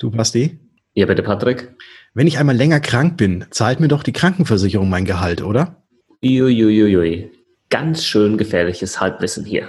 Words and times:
Du, 0.00 0.10
Basti? 0.10 0.58
Ja, 0.94 1.04
bitte, 1.04 1.22
Patrick. 1.22 1.74
Wenn 2.14 2.26
ich 2.26 2.38
einmal 2.38 2.56
länger 2.56 2.80
krank 2.80 3.18
bin, 3.18 3.44
zahlt 3.50 3.80
mir 3.80 3.88
doch 3.88 4.02
die 4.02 4.14
Krankenversicherung 4.14 4.88
mein 4.88 5.04
Gehalt, 5.04 5.42
oder? 5.42 5.84
Uiuiuiui. 6.24 7.30
Ganz 7.68 8.02
schön 8.02 8.38
gefährliches 8.38 8.98
Halbwissen 8.98 9.44
hier. 9.44 9.68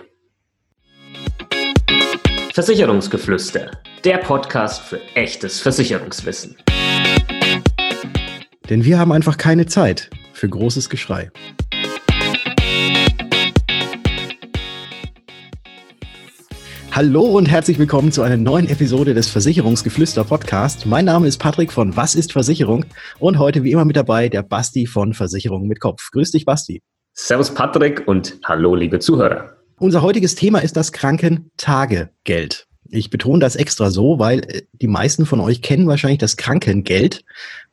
Versicherungsgeflüster. 2.54 3.72
Der 4.06 4.20
Podcast 4.20 4.84
für 4.84 5.02
echtes 5.16 5.60
Versicherungswissen. 5.60 6.56
Denn 8.70 8.86
wir 8.86 9.00
haben 9.00 9.12
einfach 9.12 9.38
keine 9.38 9.66
Zeit 9.66 10.10
für 10.32 10.48
großes 10.48 10.90
Geschrei. 10.90 11.30
Hallo 16.94 17.22
und 17.22 17.46
herzlich 17.46 17.80
willkommen 17.80 18.12
zu 18.12 18.22
einer 18.22 18.36
neuen 18.36 18.68
Episode 18.68 19.14
des 19.14 19.30
Versicherungsgeflüster 19.30 20.26
Podcast. 20.26 20.86
Mein 20.86 21.06
Name 21.06 21.26
ist 21.26 21.38
Patrick 21.38 21.72
von 21.72 21.96
Was 21.96 22.16
ist 22.16 22.34
Versicherung 22.34 22.84
und 23.18 23.40
heute 23.40 23.64
wie 23.64 23.72
immer 23.72 23.86
mit 23.86 23.96
dabei 23.96 24.28
der 24.28 24.44
Basti 24.44 24.88
von 24.88 25.14
Versicherung 25.14 25.68
mit 25.68 25.80
Kopf. 25.80 26.12
Grüß 26.12 26.32
dich, 26.32 26.44
Basti. 26.44 26.82
Servus, 27.14 27.54
Patrick 27.54 28.06
und 28.10 28.38
hallo, 28.44 28.76
liebe 28.76 29.00
Zuhörer. 29.00 29.56
Unser 29.80 30.02
heutiges 30.02 30.36
Thema 30.36 30.60
ist 30.60 30.76
das 30.76 30.92
Krankentagegeld. 30.92 32.68
Ich 32.90 33.10
betone 33.10 33.40
das 33.40 33.56
extra 33.56 33.90
so, 33.90 34.20
weil 34.20 34.40
äh, 34.40 34.64
die 34.74 34.88
meisten 34.88 35.26
von 35.26 35.40
euch 35.40 35.62
kennen 35.62 35.88
wahrscheinlich 35.88 36.20
das 36.20 36.36
Krankengeld, 36.36 37.24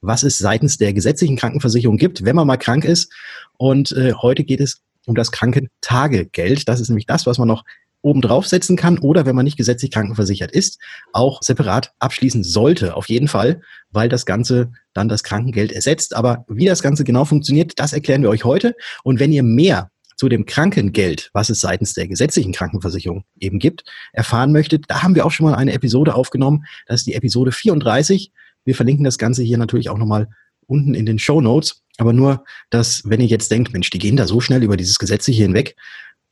was 0.00 0.22
es 0.22 0.38
seitens 0.38 0.78
der 0.78 0.92
gesetzlichen 0.92 1.36
Krankenversicherung 1.36 1.96
gibt, 1.96 2.24
wenn 2.24 2.36
man 2.36 2.46
mal 2.46 2.56
krank 2.56 2.84
ist. 2.84 3.12
Und 3.56 3.90
äh, 3.90 4.12
heute 4.12 4.44
geht 4.44 4.60
es 4.60 4.80
um 5.06 5.16
das 5.16 5.32
Krankentagegeld. 5.32 6.68
Das 6.68 6.78
ist 6.78 6.88
nämlich 6.88 7.06
das, 7.06 7.26
was 7.26 7.38
man 7.38 7.48
noch 7.48 7.64
oben 8.02 8.20
draufsetzen 8.20 8.76
kann 8.76 8.98
oder 8.98 9.26
wenn 9.26 9.34
man 9.34 9.44
nicht 9.44 9.56
gesetzlich 9.56 9.90
krankenversichert 9.90 10.52
ist, 10.52 10.78
auch 11.12 11.42
separat 11.42 11.92
abschließen 11.98 12.44
sollte. 12.44 12.96
Auf 12.96 13.08
jeden 13.08 13.28
Fall, 13.28 13.60
weil 13.90 14.08
das 14.08 14.26
Ganze 14.26 14.70
dann 14.94 15.08
das 15.08 15.24
Krankengeld 15.24 15.72
ersetzt. 15.72 16.14
Aber 16.14 16.44
wie 16.48 16.66
das 16.66 16.82
Ganze 16.82 17.04
genau 17.04 17.24
funktioniert, 17.24 17.72
das 17.76 17.92
erklären 17.92 18.22
wir 18.22 18.30
euch 18.30 18.44
heute. 18.44 18.74
Und 19.02 19.18
wenn 19.18 19.32
ihr 19.32 19.42
mehr 19.42 19.90
zu 20.16 20.28
dem 20.28 20.46
Krankengeld, 20.46 21.30
was 21.32 21.48
es 21.48 21.60
seitens 21.60 21.94
der 21.94 22.08
gesetzlichen 22.08 22.52
Krankenversicherung 22.52 23.24
eben 23.38 23.58
gibt, 23.58 23.84
erfahren 24.12 24.52
möchtet, 24.52 24.84
da 24.88 25.02
haben 25.02 25.14
wir 25.14 25.24
auch 25.24 25.30
schon 25.30 25.46
mal 25.46 25.54
eine 25.54 25.72
Episode 25.72 26.14
aufgenommen. 26.14 26.64
Das 26.86 27.00
ist 27.00 27.06
die 27.06 27.14
Episode 27.14 27.52
34. 27.52 28.32
Wir 28.64 28.74
verlinken 28.74 29.04
das 29.04 29.18
Ganze 29.18 29.42
hier 29.42 29.58
natürlich 29.58 29.90
auch 29.90 29.98
nochmal 29.98 30.28
unten 30.66 30.94
in 30.94 31.06
den 31.06 31.18
Show 31.18 31.40
Notes. 31.40 31.82
Aber 31.98 32.12
nur, 32.12 32.44
dass, 32.70 33.02
wenn 33.04 33.20
ihr 33.20 33.26
jetzt 33.26 33.50
denkt, 33.50 33.72
Mensch, 33.72 33.90
die 33.90 33.98
gehen 33.98 34.16
da 34.16 34.26
so 34.26 34.40
schnell 34.40 34.62
über 34.62 34.76
dieses 34.76 34.98
Gesetzliche 34.98 35.42
hinweg, 35.42 35.76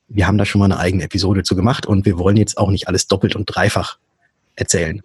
wir 0.08 0.26
haben 0.26 0.38
da 0.38 0.44
schon 0.44 0.60
mal 0.60 0.66
eine 0.66 0.78
eigene 0.78 1.04
Episode 1.04 1.42
zu 1.42 1.56
gemacht 1.56 1.86
und 1.86 2.06
wir 2.06 2.18
wollen 2.18 2.36
jetzt 2.36 2.58
auch 2.58 2.70
nicht 2.70 2.88
alles 2.88 3.08
doppelt 3.08 3.36
und 3.36 3.46
dreifach 3.46 3.98
erzählen. 4.54 5.02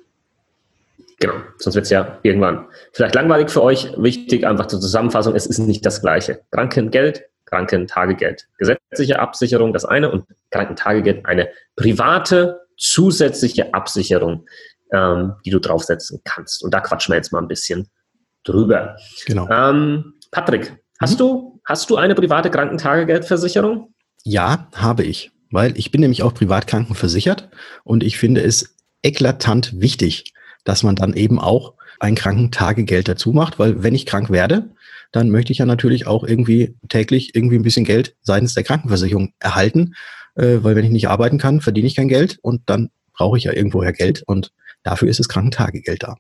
Genau, 1.20 1.36
sonst 1.58 1.76
wird 1.76 1.86
es 1.86 1.92
ja 1.92 2.20
irgendwann 2.24 2.66
vielleicht 2.94 3.14
langweilig 3.14 3.52
für 3.52 3.62
euch. 3.62 3.94
Wichtig 3.98 4.46
einfach 4.46 4.66
zur 4.68 4.82
Zusammenfassung, 4.82 5.36
es 5.36 5.46
ist 5.46 5.60
nicht 5.60 5.86
das 5.86 6.02
Gleiche. 6.02 6.42
Krankengeld, 6.50 7.24
Krankentagegeld. 7.46 8.48
Gesetzliche 8.58 9.20
Absicherung 9.20 9.72
das 9.74 9.86
eine 9.86 10.12
und 10.12 10.26
Krankentagegeld 10.50 11.26
eine 11.26 11.50
private 11.76 12.62
zusätzliche 12.78 13.74
Absicherung, 13.76 14.48
ähm, 14.92 15.34
die 15.46 15.52
du 15.52 15.60
draufsetzen 15.60 16.22
kannst. 16.24 16.64
Und 16.64 16.74
da 16.74 16.80
quatschen 16.80 17.14
wir 17.14 17.18
jetzt 17.18 17.32
mal 17.32 17.40
ein 17.40 17.48
bisschen 17.48 17.88
drüber. 18.44 18.98
Genau. 19.28 19.48
Ähm, 19.50 20.16
Patrick, 20.32 20.76
hast, 21.00 21.14
mhm. 21.14 21.18
du, 21.18 21.62
hast 21.66 21.90
du 21.92 21.98
eine 21.98 22.16
private 22.16 22.50
Krankentagegeldversicherung? 22.50 23.94
Ja, 24.24 24.68
habe 24.74 25.04
ich, 25.04 25.32
weil 25.50 25.78
ich 25.78 25.92
bin 25.92 26.02
nämlich 26.02 26.24
auch 26.24 26.34
privat 26.34 26.68
krankenversichert 26.68 27.50
und 27.84 28.04
ich 28.04 28.18
finde 28.18 28.42
es 28.42 28.76
eklatant 29.02 29.80
wichtig, 29.80 30.34
dass 30.64 30.84
man 30.84 30.96
dann 30.96 31.14
eben 31.14 31.40
auch 31.40 31.74
ein 32.00 32.16
Krankentagegeld 32.16 33.08
dazu 33.08 33.32
macht, 33.32 33.60
weil 33.60 33.84
wenn 33.84 33.96
ich 33.96 34.06
krank 34.06 34.30
werde, 34.30 34.70
dann 35.12 35.30
möchte 35.30 35.52
ich 35.52 35.60
ja 35.60 35.66
natürlich 35.66 36.08
auch 36.08 36.24
irgendwie 36.24 36.76
täglich 36.90 37.36
irgendwie 37.36 37.58
ein 37.58 37.64
bisschen 37.64 37.86
Geld 37.86 38.16
seitens 38.22 38.54
der 38.54 38.64
Krankenversicherung 38.64 39.34
erhalten, 39.40 39.94
äh, 40.36 40.58
weil 40.62 40.76
wenn 40.76 40.86
ich 40.86 40.92
nicht 40.92 41.10
arbeiten 41.10 41.38
kann, 41.38 41.62
verdiene 41.62 41.88
ich 41.88 41.96
kein 41.96 42.08
Geld 42.08 42.40
und 42.42 42.62
dann 42.68 42.90
brauche 43.14 43.38
ich 43.38 43.44
ja 43.44 43.54
irgendwoher 43.54 43.94
Geld 43.94 44.24
und 44.26 44.52
dafür 44.84 45.10
ist 45.10 45.20
das 45.20 45.28
Krankentagegeld 45.28 46.04
da. 46.04 46.16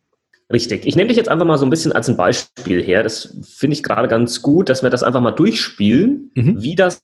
Richtig. 0.52 0.86
Ich 0.86 0.96
nehme 0.96 1.08
dich 1.08 1.18
jetzt 1.18 1.30
einfach 1.30 1.46
mal 1.46 1.58
so 1.58 1.66
ein 1.66 1.70
bisschen 1.70 1.94
als 1.94 2.10
ein 2.10 2.18
Beispiel 2.18 2.84
her. 2.84 3.04
Das 3.04 3.38
finde 3.44 3.74
ich 3.74 3.84
gerade 3.84 4.10
ganz 4.10 4.42
gut, 4.42 4.68
dass 4.68 4.84
wir 4.84 4.90
das 4.90 5.02
einfach 5.02 5.22
mal 5.22 5.32
durchspielen, 5.32 6.32
mhm. 6.36 6.62
wie 6.62 6.76
das 6.76 7.02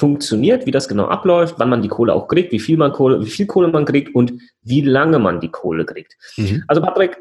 funktioniert, 0.00 0.64
wie 0.64 0.70
das 0.70 0.88
genau 0.88 1.04
abläuft, 1.04 1.56
wann 1.58 1.68
man 1.68 1.82
die 1.82 1.88
Kohle 1.88 2.14
auch 2.14 2.26
kriegt, 2.26 2.52
wie 2.52 2.58
viel 2.58 2.78
man 2.78 2.90
Kohle, 2.92 3.20
wie 3.20 3.28
viel 3.28 3.46
Kohle 3.46 3.68
man 3.68 3.84
kriegt 3.84 4.14
und 4.14 4.32
wie 4.62 4.80
lange 4.80 5.18
man 5.18 5.40
die 5.40 5.50
Kohle 5.50 5.84
kriegt. 5.84 6.16
Mhm. 6.38 6.64
Also 6.68 6.80
Patrick, 6.80 7.18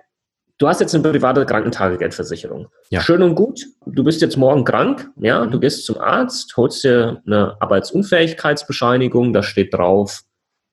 du 0.59 0.67
hast 0.67 0.79
jetzt 0.79 0.95
eine 0.95 1.03
private 1.03 1.45
Krankentagegeldversicherung. 1.45 2.69
Ja. 2.89 3.01
Schön 3.01 3.21
und 3.21 3.35
gut. 3.35 3.65
Du 3.85 4.05
bist 4.05 4.21
jetzt 4.21 4.37
morgen 4.37 4.63
krank, 4.63 5.11
ja, 5.17 5.45
du 5.45 5.59
gehst 5.59 5.85
zum 5.85 5.97
Arzt, 5.97 6.55
holst 6.55 6.85
dir 6.85 7.21
eine 7.25 7.57
Arbeitsunfähigkeitsbescheinigung, 7.59 9.33
da 9.33 9.43
steht 9.43 9.73
drauf, 9.73 10.21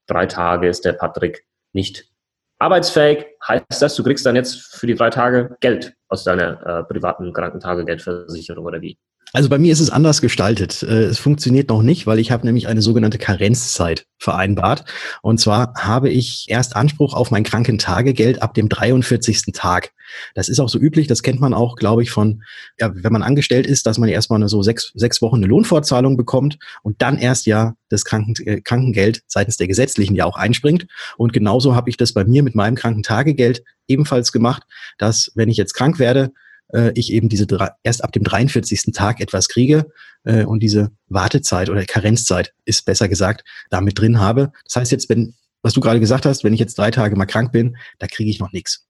drei 0.07 0.27
Tage 0.27 0.69
ist 0.69 0.85
der 0.85 0.93
Patrick 0.93 1.45
nicht 1.73 2.09
arbeitsfähig. 2.59 3.27
Heißt 3.49 3.83
das, 3.83 3.97
du 3.97 4.05
kriegst 4.05 4.25
dann 4.25 4.37
jetzt 4.37 4.77
für 4.77 4.87
die 4.87 4.95
drei 4.95 5.11
Tage 5.11 5.57
Geld 5.59 5.93
aus 6.09 6.23
deiner 6.23 6.65
äh, 6.65 6.85
privaten 6.85 7.33
Krankentagegeldversicherung 7.33 8.65
oder 8.65 8.81
wie? 8.81 8.97
Also 9.33 9.49
bei 9.49 9.59
mir 9.59 9.73
ist 9.73 9.81
es 9.81 9.91
anders 9.91 10.21
gestaltet. 10.21 10.83
Äh, 10.83 11.05
es 11.05 11.19
funktioniert 11.19 11.69
noch 11.69 11.83
nicht, 11.83 12.07
weil 12.07 12.21
ich 12.21 12.31
habe 12.31 12.47
nämlich 12.47 12.69
eine 12.69 12.81
sogenannte 12.81 13.19
Karenzzeit 13.19 14.07
vereinbart. 14.19 14.85
Und 15.21 15.41
zwar 15.41 15.75
habe 15.75 16.09
ich 16.11 16.47
erst 16.49 16.77
Anspruch 16.77 17.13
auf 17.13 17.31
mein 17.31 17.43
Krankentagegeld 17.43 18.41
ab 18.41 18.55
dem 18.55 18.69
43. 18.69 19.53
Tag. 19.53 19.93
Das 20.35 20.49
ist 20.49 20.61
auch 20.61 20.69
so 20.69 20.79
üblich, 20.79 21.09
das 21.09 21.23
kennt 21.23 21.41
man 21.41 21.55
auch, 21.55 21.75
glaube 21.75 22.03
ich, 22.03 22.11
von, 22.11 22.45
ja, 22.79 22.93
wenn 22.95 23.13
man 23.13 23.25
angestellt 23.25 23.67
ist, 23.67 23.87
dass 23.87 23.99
man 23.99 24.09
erstmal 24.09 24.39
eine, 24.39 24.49
so 24.49 24.63
sechs, 24.63 24.93
sechs 24.95 25.21
Wochen 25.21 25.37
eine 25.37 25.47
Lohnfortzahlung 25.47 26.17
bekommt 26.17 26.59
und 26.83 27.03
dann 27.03 27.19
erst 27.19 27.47
ja 27.47 27.75
das 27.89 28.05
Kranken, 28.05 28.35
äh, 28.47 28.61
Krankengeld 28.61 29.23
seitens 29.27 29.57
der 29.57 29.67
gesetzlichen 29.67 30.15
ja 30.15 30.25
auch 30.25 30.37
einspringt. 30.37 30.87
Und 31.17 31.33
genauso 31.33 31.75
habe 31.75 31.91
ich 31.91 31.97
das 31.97 32.13
bei 32.13 32.25
mir 32.25 32.45
mit 32.45 32.55
meinem 32.55 32.77
Krankentagegeld 32.77 33.65
ebenfalls 33.89 34.31
gemacht, 34.33 34.63
dass 34.99 35.33
wenn 35.35 35.49
ich 35.49 35.57
jetzt 35.57 35.75
krank 35.75 35.99
werde, 35.99 36.33
äh, 36.77 36.93
ich 36.95 37.13
eben 37.13 37.29
diese 37.29 37.47
drei, 37.47 37.71
erst 37.83 38.05
ab 38.05 38.13
dem 38.13 38.23
43. 38.23 38.93
Tag 38.93 39.21
etwas 39.21 39.49
kriege 39.49 39.87
äh, 40.25 40.45
und 40.45 40.61
diese 40.61 40.91
Wartezeit 41.09 41.71
oder 41.71 41.85
Karenzzeit 41.85 42.53
ist 42.65 42.85
besser 42.85 43.09
gesagt 43.09 43.45
damit 43.71 43.99
drin 43.99 44.21
habe. 44.21 44.53
Das 44.65 44.77
heißt 44.77 44.93
jetzt, 44.93 45.09
wenn, 45.09 45.35
was 45.63 45.73
du 45.73 45.81
gerade 45.81 46.01
gesagt 46.01 46.27
hast, 46.27 46.45
wenn 46.45 46.53
ich 46.53 46.61
jetzt 46.61 46.79
drei 46.79 46.91
Tage 46.91 47.17
mal 47.17 47.27
krank 47.27 47.53
bin, 47.53 47.77
da 47.99 48.07
kriege 48.07 48.31
ich 48.31 48.39
noch 48.39 48.53
nichts. 48.53 48.87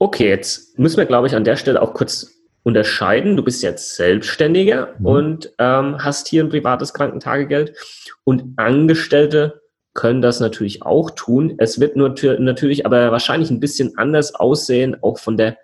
Okay, 0.00 0.28
jetzt 0.28 0.78
müssen 0.78 0.98
wir, 0.98 1.06
glaube 1.06 1.28
ich, 1.28 1.34
an 1.34 1.44
der 1.44 1.56
Stelle 1.56 1.80
auch 1.80 1.94
kurz 1.94 2.32
unterscheiden. 2.62 3.36
Du 3.36 3.42
bist 3.42 3.62
jetzt 3.62 3.96
Selbstständiger 3.96 4.94
mhm. 4.98 5.06
und 5.06 5.52
ähm, 5.58 5.96
hast 5.98 6.28
hier 6.28 6.44
ein 6.44 6.50
privates 6.50 6.92
Krankentagegeld 6.92 7.74
und 8.24 8.52
Angestellte 8.56 9.62
können 9.94 10.22
das 10.22 10.38
natürlich 10.38 10.82
auch 10.82 11.10
tun. 11.10 11.54
Es 11.58 11.80
wird 11.80 11.96
nur 11.96 12.14
natürlich 12.38 12.86
aber 12.86 13.10
wahrscheinlich 13.10 13.50
ein 13.50 13.58
bisschen 13.58 13.96
anders 13.96 14.34
aussehen, 14.34 14.96
auch 15.02 15.18
von 15.18 15.36
der 15.36 15.56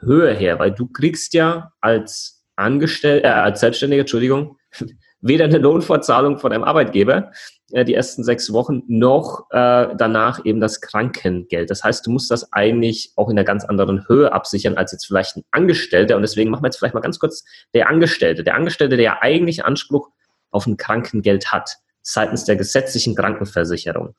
Höhe 0.00 0.34
her, 0.34 0.58
weil 0.58 0.72
du 0.72 0.86
kriegst 0.86 1.34
ja 1.34 1.72
als 1.80 2.44
Angestellter, 2.56 3.28
äh, 3.28 3.32
als 3.32 3.60
Selbstständiger, 3.60 4.00
Entschuldigung, 4.00 4.56
weder 5.20 5.44
eine 5.44 5.58
Lohnfortzahlung 5.58 6.38
von 6.38 6.52
einem 6.52 6.64
Arbeitgeber 6.64 7.30
äh, 7.72 7.84
die 7.84 7.94
ersten 7.94 8.24
sechs 8.24 8.52
Wochen 8.52 8.82
noch 8.86 9.46
äh, 9.50 9.88
danach 9.96 10.44
eben 10.44 10.60
das 10.60 10.80
Krankengeld. 10.80 11.70
Das 11.70 11.84
heißt, 11.84 12.06
du 12.06 12.10
musst 12.10 12.30
das 12.30 12.52
eigentlich 12.52 13.12
auch 13.16 13.28
in 13.28 13.38
einer 13.38 13.44
ganz 13.44 13.64
anderen 13.64 14.08
Höhe 14.08 14.32
absichern 14.32 14.76
als 14.76 14.92
jetzt 14.92 15.06
vielleicht 15.06 15.36
ein 15.36 15.44
Angestellter. 15.50 16.16
Und 16.16 16.22
deswegen 16.22 16.50
machen 16.50 16.62
wir 16.62 16.68
jetzt 16.68 16.78
vielleicht 16.78 16.94
mal 16.94 17.00
ganz 17.00 17.18
kurz 17.18 17.44
der 17.74 17.88
Angestellte. 17.88 18.44
Der 18.44 18.54
Angestellte, 18.54 18.96
der 18.96 19.04
ja 19.04 19.18
eigentlich 19.20 19.64
Anspruch 19.64 20.08
auf 20.50 20.66
ein 20.66 20.76
Krankengeld 20.76 21.52
hat, 21.52 21.76
seitens 22.02 22.44
der 22.44 22.56
gesetzlichen 22.56 23.14
Krankenversicherung, 23.14 24.14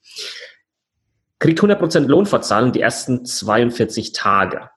kriegt 1.39 1.59
100% 1.59 2.07
Lohnfortzahlung 2.07 2.71
die 2.71 2.81
ersten 2.81 3.25
42 3.25 4.13
Tage. 4.13 4.69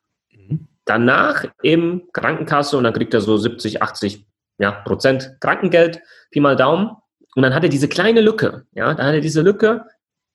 Danach 0.85 1.47
eben 1.63 2.03
Krankenkasse 2.13 2.77
und 2.77 2.85
dann 2.85 2.93
kriegt 2.93 3.15
er 3.15 3.21
so 3.21 3.37
70, 3.37 3.83
80 3.83 4.27
ja, 4.59 4.71
Prozent 4.71 5.37
Krankengeld, 5.41 6.01
Pi 6.31 6.41
mal 6.41 6.57
Daumen. 6.57 6.91
Und 7.35 7.43
dann 7.43 7.55
hat 7.55 7.65
er 7.65 7.69
diese 7.69 7.89
kleine 7.89 8.21
Lücke, 8.21 8.67
ja, 8.73 8.95
dann 8.95 9.07
hat 9.07 9.15
er 9.15 9.21
diese 9.21 9.43
Lücke, 9.43 9.85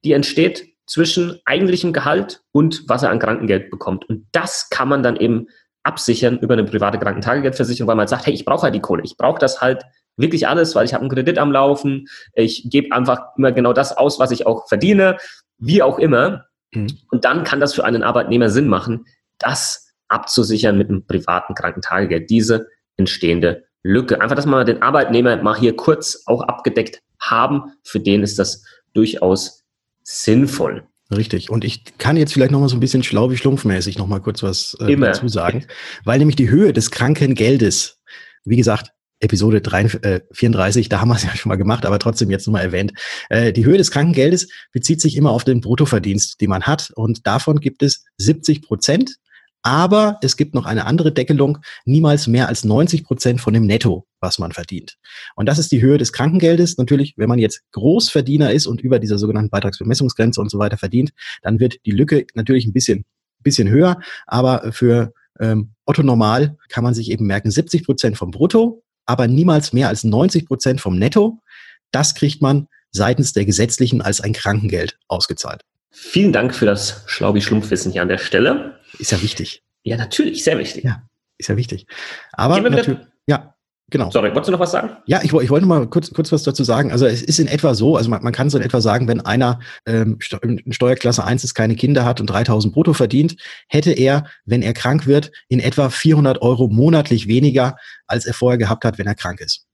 die 0.04 0.14
entsteht 0.14 0.68
zwischen 0.86 1.40
eigentlichem 1.46 1.94
Gehalt 1.94 2.42
und 2.52 2.84
was 2.88 3.04
er 3.04 3.12
an 3.12 3.20
Krankengeld 3.20 3.70
bekommt. 3.70 4.10
Und 4.10 4.28
das 4.32 4.70
kann 4.70 4.90
man 4.90 5.04
dann 5.04 5.16
eben 5.16 5.48
absichern 5.84 6.40
über 6.40 6.54
eine 6.54 6.66
private 6.66 7.00
Krankentagegeldversicherung, 7.00 7.88
weil 7.88 7.96
man 7.96 8.08
sagt, 8.08 8.26
hey, 8.26 8.34
ich 8.34 8.44
brauche 8.44 8.64
halt 8.64 8.76
die 8.76 8.82
Kohle, 8.82 9.04
ich 9.04 9.16
brauche 9.16 9.40
das 9.40 9.62
halt 9.62 9.84
wirklich 10.18 10.48
alles, 10.48 10.76
weil 10.76 10.86
ich 10.86 10.94
habe 10.94 11.02
einen 11.02 11.12
Kredit 11.12 11.38
am 11.38 11.52
Laufen, 11.52 12.08
ich 12.34 12.70
gebe 12.70 12.94
einfach 12.94 13.36
immer 13.38 13.52
genau 13.52 13.72
das 13.72 13.96
aus, 13.96 14.20
was 14.20 14.32
ich 14.32 14.46
auch 14.46 14.68
verdiene, 14.68 15.18
wie 15.58 15.82
auch 15.82 16.00
immer. 16.00 16.46
Mhm. 16.74 16.88
Und 17.12 17.24
dann 17.24 17.44
kann 17.44 17.60
das 17.60 17.74
für 17.74 17.86
einen 17.86 18.04
Arbeitnehmer 18.04 18.50
Sinn 18.50 18.68
machen, 18.68 19.06
dass 19.38 19.89
abzusichern 20.10 20.78
mit 20.78 20.90
einem 20.90 21.06
privaten 21.06 21.54
Krankentagegeld, 21.56 22.30
diese 22.30 22.68
entstehende 22.98 23.66
Lücke. 23.84 24.22
Einfach, 24.22 24.36
dass 24.36 24.46
man 24.46 24.66
den 24.66 24.82
Arbeitnehmer 24.82 25.38
mal 25.38 25.58
hier 25.58 25.76
kurz 25.76 26.24
auch 26.26 26.42
abgedeckt 26.42 27.02
haben, 27.20 27.74
für 27.84 28.00
den 28.00 28.24
ist 28.24 28.40
das 28.40 28.64
durchaus 28.94 29.64
sinnvoll. 30.04 30.84
Richtig. 31.16 31.50
Und 31.50 31.64
ich 31.64 31.98
kann 31.98 32.18
jetzt 32.18 32.34
vielleicht 32.34 32.52
noch 32.52 32.60
mal 32.60 32.70
so 32.70 32.76
ein 32.76 32.82
bisschen 32.82 33.04
schlau 33.04 33.32
wie 33.32 33.38
schlumpfmäßig 33.38 33.98
noch 33.98 34.08
mal 34.08 34.20
kurz 34.20 34.44
was 34.44 34.78
äh, 34.80 34.96
dazu 34.96 35.28
sagen, 35.28 35.66
weil 36.04 36.20
nämlich 36.20 36.36
die 36.36 36.50
Höhe 36.50 36.72
des 36.72 36.92
Krankengeldes, 36.92 38.00
wie 38.46 38.58
gesagt, 38.58 38.92
Episode 39.20 39.62
3, 39.62 39.82
äh, 40.02 40.22
34, 40.32 40.88
da 40.88 41.02
haben 41.02 41.10
wir 41.10 41.16
es 41.16 41.24
ja 41.24 41.36
schon 41.36 41.50
mal 41.50 41.58
gemacht, 41.58 41.86
aber 41.86 42.00
trotzdem 42.00 42.30
jetzt 42.30 42.48
nochmal 42.48 42.64
erwähnt. 42.64 42.94
Äh, 43.30 43.52
die 43.54 43.66
Höhe 43.66 43.78
des 43.78 43.92
Krankengeldes 43.92 44.50
bezieht 44.72 45.02
sich 45.02 45.18
immer 45.18 45.32
auf 45.32 45.44
den 45.44 45.62
Bruttoverdienst, 45.62 46.40
den 46.40 46.50
man 46.50 46.64
hat 46.64 46.92
und 46.96 47.26
davon 47.26 47.60
gibt 47.60 47.82
es 47.82 48.06
70 48.18 48.62
Prozent. 48.62 49.16
Aber 49.62 50.18
es 50.22 50.38
gibt 50.38 50.56
noch 50.56 50.66
eine 50.66 50.86
andere 50.86 51.12
Deckelung, 51.12 51.60
niemals 51.86 52.28
mehr 52.28 52.48
als 52.48 52.64
90 52.64 53.04
Prozent 53.04 53.42
von 53.42 53.54
dem 53.54 53.66
Netto, 53.66 54.06
was 54.20 54.40
man 54.40 54.52
verdient. 54.52 54.98
Und 55.36 55.48
das 55.48 55.60
ist 55.60 55.72
die 55.72 55.82
Höhe 55.82 55.98
des 55.98 56.14
Krankengeldes. 56.14 56.78
Natürlich, 56.78 57.16
wenn 57.18 57.30
man 57.30 57.40
jetzt 57.40 57.64
Großverdiener 57.72 58.52
ist 58.54 58.68
und 58.68 58.82
über 58.82 59.00
dieser 59.00 59.18
sogenannten 59.18 59.50
Beitragsbemessungsgrenze 59.50 60.40
und 60.40 60.50
so 60.50 60.60
weiter 60.60 60.78
verdient, 60.78 61.12
dann 61.42 61.60
wird 61.60 61.78
die 61.86 61.92
Lücke 61.92 62.26
natürlich 62.36 62.66
ein 62.66 62.74
bisschen, 62.74 63.06
bisschen 63.44 63.70
höher. 63.70 64.00
Aber 64.28 64.72
für 64.72 65.14
ähm, 65.40 65.74
Otto 65.86 66.04
Normal 66.04 66.58
kann 66.70 66.84
man 66.84 66.94
sich 66.94 67.12
eben 67.12 67.26
merken, 67.26 67.52
70 67.52 67.86
Prozent 67.86 68.18
vom 68.18 68.32
Brutto 68.32 68.84
aber 69.10 69.28
niemals 69.28 69.74
mehr 69.74 69.88
als 69.88 70.04
90 70.04 70.46
Prozent 70.46 70.82
vom 70.82 70.96
Netto. 70.96 71.42
Das 71.90 72.14
kriegt 72.14 72.44
man 72.44 72.68
seitens 72.92 73.34
der 73.34 73.44
Gesetzlichen 73.44 74.02
als 74.04 74.22
ein 74.22 74.34
Krankengeld 74.34 75.00
ausgezahlt. 75.08 75.64
Vielen 75.90 76.32
Dank 76.32 76.54
für 76.54 76.68
das 76.68 77.04
Schlaubi-Schlumpfwissen 77.08 77.92
hier 77.92 78.04
an 78.04 78.08
der 78.08 78.20
Stelle. 78.20 78.79
Ist 78.98 79.12
ja 79.12 79.22
wichtig. 79.22 79.64
Ja, 79.84 79.98
natürlich, 79.98 80.44
sehr 80.44 80.58
wichtig. 80.58 80.84
Ja, 80.84 81.04
ist 81.38 81.50
ja 81.50 81.58
wichtig. 81.58 81.86
Aber 82.34 82.60
natürlich, 82.62 83.00
ja, 83.28 83.56
Genau. 83.92 84.12
Sorry, 84.12 84.30
wolltest 84.30 84.50
du 84.50 84.52
noch 84.52 84.60
was 84.60 84.72
sagen? 84.72 84.92
Ja, 85.08 85.22
ich, 85.24 85.34
ich 85.34 85.50
wollte 85.50 85.66
mal 85.66 85.88
kurz, 85.88 86.12
kurz 86.14 86.32
was 86.32 86.44
dazu 86.44 86.64
sagen. 86.64 86.92
Also 86.92 87.08
es 87.08 87.24
ist 87.24 87.40
in 87.40 87.48
etwa 87.48 87.74
so, 87.74 87.98
also 87.98 88.10
man, 88.10 88.22
man 88.22 88.34
kann 88.34 88.50
so 88.50 88.58
in 88.58 88.64
etwa 88.64 88.82
sagen, 88.82 89.08
wenn 89.08 89.22
einer 89.22 89.60
ähm, 89.86 90.20
in 90.44 90.74
Steuerklasse 90.74 91.24
1 91.24 91.44
ist, 91.44 91.56
keine 91.56 91.76
Kinder 91.76 92.06
hat 92.06 92.22
und 92.22 92.28
3000 92.28 92.74
brutto 92.74 92.94
verdient, 92.94 93.36
hätte 93.68 93.92
er, 93.92 94.26
wenn 94.46 94.62
er 94.62 94.74
krank 94.74 95.08
wird, 95.08 95.32
in 95.48 95.60
etwa 95.60 95.90
400 95.90 96.42
Euro 96.42 96.68
monatlich 96.68 97.28
weniger, 97.28 97.78
als 98.06 98.26
er 98.26 98.34
vorher 98.34 98.58
gehabt 98.58 98.86
hat, 98.86 99.00
wenn 99.00 99.08
er 99.08 99.16
krank 99.16 99.42
ist. 99.42 99.66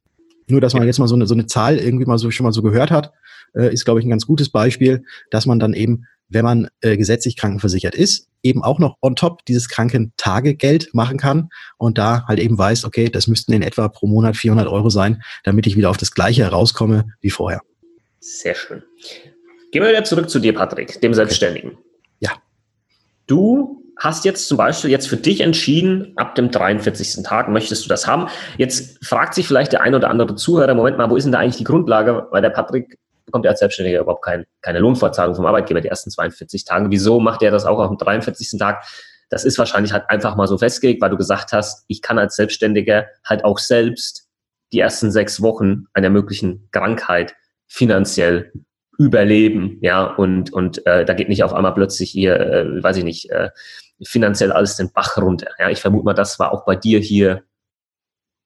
Nur, 0.48 0.62
dass 0.62 0.74
man 0.74 0.86
jetzt 0.86 1.00
mal 1.00 1.08
so 1.08 1.16
eine, 1.16 1.28
so 1.28 1.34
eine 1.34 1.48
Zahl 1.48 1.78
irgendwie 1.78 2.06
mal 2.06 2.18
so 2.18 2.32
schon 2.32 2.46
mal 2.46 2.54
so 2.54 2.62
gehört 2.62 2.92
hat, 2.92 3.12
äh, 3.54 3.74
ist, 3.74 3.84
glaube 3.84 4.00
ich, 4.00 4.06
ein 4.06 4.12
ganz 4.12 4.26
gutes 4.26 4.50
Beispiel, 4.50 5.04
dass 5.30 5.46
man 5.46 5.60
dann 5.60 5.74
eben 5.74 6.06
wenn 6.30 6.46
man 6.46 6.68
äh, 6.82 6.98
gesetzlich 6.98 7.38
krankenversichert 7.38 7.96
ist, 7.96 8.28
eben 8.44 8.64
auch 8.64 8.80
noch 8.80 8.98
on 9.02 9.16
top 9.16 9.46
dieses 9.46 9.70
Krankentagegeld 9.70 10.94
machen 10.94 11.18
kann 11.18 11.50
und 11.78 11.98
da 11.98 12.26
halt 12.28 12.40
eben 12.40 12.58
weiß, 12.58 12.86
okay, 12.86 13.10
das 13.10 13.28
müssten 13.28 13.54
in 13.54 13.62
etwa 13.62 13.88
pro 13.88 14.08
Monat 14.08 14.36
400 14.38 14.68
Euro 14.68 14.90
sein, 14.90 15.22
damit 15.44 15.68
ich 15.68 15.76
wieder 15.76 15.90
auf 15.90 15.98
das 15.98 16.12
Gleiche 16.12 16.44
herauskomme 16.44 17.06
wie 17.22 17.32
vorher. 17.32 17.62
Sehr 18.20 18.56
schön. 18.56 18.84
Gehen 19.72 19.84
wir 19.84 19.90
wieder 19.90 20.04
zurück 20.04 20.30
zu 20.30 20.40
dir, 20.40 20.54
Patrick, 20.54 21.02
dem 21.02 21.14
Selbstständigen. 21.14 21.78
Ja. 22.20 22.32
Du 23.28 23.84
hast 23.98 24.26
jetzt 24.26 24.48
zum 24.48 24.58
Beispiel 24.58 24.92
jetzt 24.92 25.08
für 25.08 25.18
dich 25.18 25.42
entschieden, 25.42 26.14
ab 26.16 26.36
dem 26.36 26.52
43. 26.52 27.24
Tag 27.24 27.50
möchtest 27.50 27.86
du 27.86 27.90
das 27.90 28.08
haben. 28.08 28.28
Jetzt 28.58 29.04
fragt 29.06 29.34
sich 29.34 29.48
vielleicht 29.48 29.72
der 29.72 29.82
ein 29.82 29.96
oder 29.96 30.10
andere 30.10 30.36
Zuhörer, 30.36 30.74
Moment 30.74 30.98
mal, 30.98 31.10
wo 31.10 31.16
ist 31.16 31.24
denn 31.24 31.32
da 31.32 31.40
eigentlich 31.40 31.58
die 31.58 31.64
Grundlage? 31.64 32.28
Weil 32.32 32.42
der 32.42 32.50
Patrick 32.50 32.98
bekommt 33.26 33.46
er 33.46 33.52
als 33.52 33.60
Selbstständiger 33.60 34.02
überhaupt 34.02 34.24
kein, 34.24 34.46
keine 34.62 34.80
Lohnfortzahlung 34.80 35.36
vom 35.36 35.46
Arbeitgeber 35.46 35.82
die 35.82 35.88
ersten 35.88 36.12
42 36.12 36.66
Tage. 36.66 36.90
Wieso 36.90 37.20
macht 37.20 37.42
er 37.42 37.52
das 37.52 37.66
auch 37.66 37.86
dem 37.88 37.98
43. 37.98 38.60
Tag? 38.60 38.86
Das 39.30 39.44
ist 39.44 39.58
wahrscheinlich 39.58 39.92
halt 39.92 40.10
einfach 40.10 40.36
mal 40.36 40.48
so 40.48 40.58
festgelegt, 40.58 41.02
weil 41.02 41.10
du 41.10 41.18
gesagt 41.18 41.52
hast, 41.52 41.86
ich 41.88 42.02
kann 42.02 42.20
als 42.20 42.36
Selbstständiger 42.36 43.08
halt 43.24 43.44
auch 43.44 43.58
selbst 43.58 44.30
die 44.72 44.80
ersten 44.80 45.12
sechs 45.12 45.42
Wochen 45.42 45.86
einer 45.94 46.10
möglichen 46.10 46.70
Krankheit 46.72 47.36
finanziell 47.68 48.52
überleben, 48.98 49.78
ja, 49.82 50.06
und, 50.06 50.54
und 50.54 50.86
äh, 50.86 51.04
da 51.06 51.14
geht 51.14 51.28
nicht 51.28 51.44
auf 51.44 51.54
einmal 51.54 51.74
plötzlich 51.74 52.12
hier, 52.12 52.40
äh, 52.40 52.84
weiß 52.84 52.98
ich 52.98 53.04
nicht, 53.04 53.30
äh, 53.30 53.50
finanziell 54.04 54.52
alles 54.52 54.78
den 54.78 54.92
Bach 54.92 55.18
runter. 55.18 55.50
Ja, 55.60 55.70
ich 55.70 55.82
vermute 55.82 56.06
mal, 56.06 56.14
das 56.14 56.40
war 56.40 56.54
auch 56.54 56.66
bei 56.66 56.76
dir 56.76 57.00
hier 57.00 57.44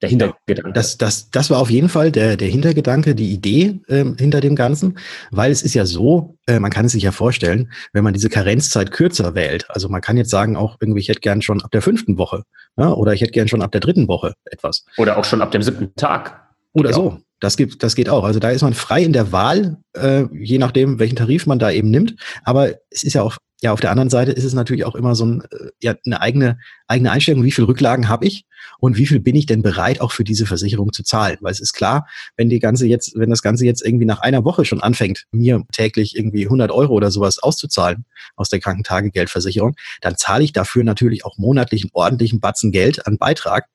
der 0.02 0.10
Hintergedanke. 0.10 0.74
Das, 0.74 0.98
das, 0.98 1.30
das 1.30 1.50
war 1.50 1.60
auf 1.60 1.70
jeden 1.70 1.90
Fall 1.90 2.12
der, 2.12 2.38
der 2.38 2.48
Hintergedanke, 2.48 3.16
die 3.16 3.34
Idee 3.34 3.80
ähm, 3.90 4.16
hinter 4.18 4.42
dem 4.42 4.56
Ganzen, 4.56 4.98
weil 5.32 5.52
es 5.52 5.62
ist 5.62 5.74
ja 5.74 5.86
so, 5.86 6.38
äh, 6.48 6.60
man 6.60 6.72
kann 6.72 6.86
es 6.86 6.94
sich 6.94 7.04
ja 7.04 7.12
vorstellen, 7.12 7.72
wenn 7.94 8.04
man 8.04 8.14
diese 8.14 8.30
Karenzzeit 8.30 8.92
kürzer 8.92 9.36
wählt, 9.36 9.70
also 9.70 9.90
man 9.90 10.02
kann 10.02 10.18
jetzt 10.18 10.30
sagen, 10.30 10.56
auch 10.56 10.78
irgendwie, 10.80 11.02
ich 11.02 11.10
hätte 11.10 11.20
gern 11.20 11.42
schon 11.42 11.62
ab 11.62 11.72
der 11.72 11.82
fünften 11.82 12.18
Woche 12.18 12.44
ja, 12.78 12.94
oder 12.94 13.14
ich 13.14 13.22
hätte 13.22 13.32
gern 13.32 13.48
schon 13.48 13.62
ab 13.62 13.72
der 13.72 13.82
dritten 13.82 14.08
Woche 14.08 14.34
etwas. 14.46 14.86
Oder 14.98 15.18
auch 15.18 15.26
schon 15.26 15.42
ab 15.42 15.52
dem 15.52 15.62
siebten 15.62 15.94
Tag. 15.96 16.50
Oder 16.74 16.94
so. 16.94 17.20
Das 17.42 17.56
gibt, 17.56 17.84
das 17.84 17.96
geht 17.96 18.10
auch. 18.10 18.24
Also 18.24 18.40
da 18.40 18.50
ist 18.50 18.62
man 18.62 18.74
frei 18.74 19.02
in 19.02 19.14
der 19.14 19.32
Wahl, 19.32 19.78
äh, 19.94 20.26
je 20.34 20.58
nachdem, 20.58 21.00
welchen 21.00 21.16
Tarif 21.16 21.46
man 21.46 21.60
da 21.60 21.72
eben 21.72 21.90
nimmt. 21.90 22.16
Aber 22.44 22.70
es 22.90 23.04
ist 23.04 23.14
ja 23.14 23.22
auch, 23.22 23.38
ja, 23.62 23.74
auf 23.74 23.82
der 23.82 23.92
anderen 23.92 24.10
Seite 24.10 24.32
ist 24.32 24.46
es 24.46 24.54
natürlich 24.54 24.86
auch 24.86 24.96
immer 24.96 25.16
so 25.16 25.26
ein, 25.26 25.42
äh, 25.52 25.70
ja, 25.82 25.96
eine 26.06 26.22
eigene, 26.22 26.60
eigene 26.88 27.12
Einstellung, 27.12 27.44
wie 27.44 27.52
viel 27.52 27.66
Rücklagen 27.66 28.08
habe 28.08 28.26
ich 28.26 28.46
und 28.80 28.98
wie 28.98 29.06
viel 29.06 29.20
bin 29.20 29.36
ich 29.36 29.46
denn 29.48 29.62
bereit, 29.62 30.00
auch 30.00 30.14
für 30.14 30.24
diese 30.24 30.46
Versicherung 30.46 30.94
zu 30.94 31.04
zahlen? 31.04 31.38
Weil 31.42 31.52
es 31.52 31.60
ist 31.60 31.74
klar, 31.74 32.08
wenn 32.38 32.50
die 32.50 32.60
ganze 32.60 32.88
jetzt, 32.88 33.18
wenn 33.18 33.30
das 33.30 33.42
Ganze 33.42 33.66
jetzt 33.66 33.86
irgendwie 33.86 34.06
nach 34.06 34.20
einer 34.20 34.46
Woche 34.46 34.64
schon 34.64 34.82
anfängt, 34.82 35.26
mir 35.32 35.64
täglich 35.74 36.16
irgendwie 36.16 36.46
100 36.46 36.72
Euro 36.72 36.94
oder 36.94 37.12
sowas 37.12 37.40
auszuzahlen 37.40 38.06
aus 38.36 38.50
der 38.50 38.62
Krankentagegeldversicherung, 38.62 39.76
dann 40.02 40.16
zahle 40.16 40.44
ich 40.46 40.54
dafür 40.54 40.86
natürlich 40.86 41.26
auch 41.26 41.38
monatlich 41.38 41.84
einen 41.84 41.92
ordentlichen 41.94 42.40
Batzen 42.40 42.72
Geld 42.72 43.06
an 43.08 43.18
Beitrag. 43.18 43.66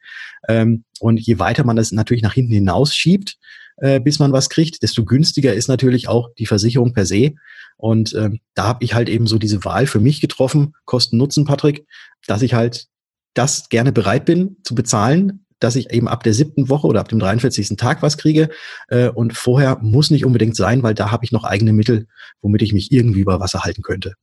Ähm, 0.48 0.84
und 1.00 1.20
je 1.20 1.38
weiter 1.38 1.64
man 1.64 1.76
das 1.76 1.92
natürlich 1.92 2.22
nach 2.22 2.34
hinten 2.34 2.52
hinausschiebt, 2.52 3.36
äh, 3.76 4.00
bis 4.00 4.18
man 4.18 4.32
was 4.32 4.50
kriegt, 4.50 4.82
desto 4.82 5.04
günstiger 5.04 5.54
ist 5.54 5.68
natürlich 5.68 6.08
auch 6.08 6.30
die 6.38 6.46
Versicherung 6.46 6.92
per 6.92 7.06
se. 7.06 7.32
Und 7.76 8.14
ähm, 8.14 8.40
da 8.54 8.64
habe 8.64 8.84
ich 8.84 8.94
halt 8.94 9.08
eben 9.08 9.26
so 9.26 9.38
diese 9.38 9.64
Wahl 9.64 9.86
für 9.86 10.00
mich 10.00 10.20
getroffen, 10.20 10.74
Kosten-Nutzen, 10.84 11.44
Patrick, 11.44 11.86
dass 12.26 12.42
ich 12.42 12.54
halt 12.54 12.86
das 13.34 13.68
gerne 13.68 13.92
bereit 13.92 14.24
bin 14.24 14.56
zu 14.62 14.74
bezahlen, 14.74 15.44
dass 15.58 15.76
ich 15.76 15.90
eben 15.90 16.08
ab 16.08 16.22
der 16.22 16.34
siebten 16.34 16.68
Woche 16.68 16.86
oder 16.86 17.00
ab 17.00 17.08
dem 17.08 17.18
43. 17.18 17.76
Tag 17.76 18.02
was 18.02 18.18
kriege. 18.18 18.48
Äh, 18.88 19.08
und 19.08 19.36
vorher 19.36 19.78
muss 19.80 20.10
nicht 20.10 20.24
unbedingt 20.24 20.56
sein, 20.56 20.82
weil 20.82 20.94
da 20.94 21.10
habe 21.10 21.24
ich 21.24 21.32
noch 21.32 21.44
eigene 21.44 21.72
Mittel, 21.72 22.06
womit 22.42 22.62
ich 22.62 22.72
mich 22.72 22.92
irgendwie 22.92 23.20
über 23.20 23.40
Wasser 23.40 23.64
halten 23.64 23.82
könnte. 23.82 24.14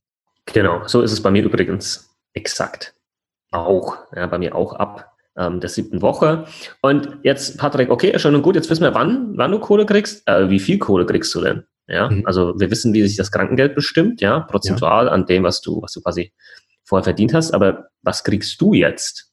Genau, 0.46 0.86
so 0.86 1.02
ist 1.02 1.12
es 1.12 1.22
bei 1.22 1.30
mir 1.30 1.44
übrigens 1.44 2.10
exakt. 2.32 2.94
Auch, 3.50 3.98
ja, 4.16 4.26
bei 4.26 4.38
mir 4.38 4.54
auch 4.54 4.72
ab 4.74 5.11
ähm, 5.36 5.60
der 5.60 5.70
siebten 5.70 6.02
Woche. 6.02 6.44
Und 6.80 7.18
jetzt, 7.22 7.58
Patrick, 7.58 7.90
okay, 7.90 8.18
schon 8.18 8.34
und 8.34 8.42
gut, 8.42 8.54
jetzt 8.54 8.70
wissen 8.70 8.82
wir, 8.82 8.94
wann, 8.94 9.36
wann 9.36 9.50
du 9.50 9.58
Kohle 9.58 9.86
kriegst. 9.86 10.26
Äh, 10.28 10.50
wie 10.50 10.60
viel 10.60 10.78
Kohle 10.78 11.06
kriegst 11.06 11.34
du 11.34 11.40
denn? 11.40 11.64
Ja, 11.88 12.10
mhm. 12.10 12.26
also 12.26 12.54
wir 12.58 12.70
wissen, 12.70 12.92
wie 12.94 13.06
sich 13.06 13.16
das 13.16 13.32
Krankengeld 13.32 13.74
bestimmt, 13.74 14.20
ja, 14.20 14.40
prozentual 14.40 15.06
ja. 15.06 15.12
an 15.12 15.26
dem, 15.26 15.42
was 15.42 15.60
du, 15.60 15.82
was 15.82 15.92
du 15.92 16.00
quasi 16.00 16.32
vorher 16.84 17.04
verdient 17.04 17.34
hast. 17.34 17.52
Aber 17.52 17.88
was 18.02 18.24
kriegst 18.24 18.60
du 18.60 18.72
jetzt? 18.72 19.31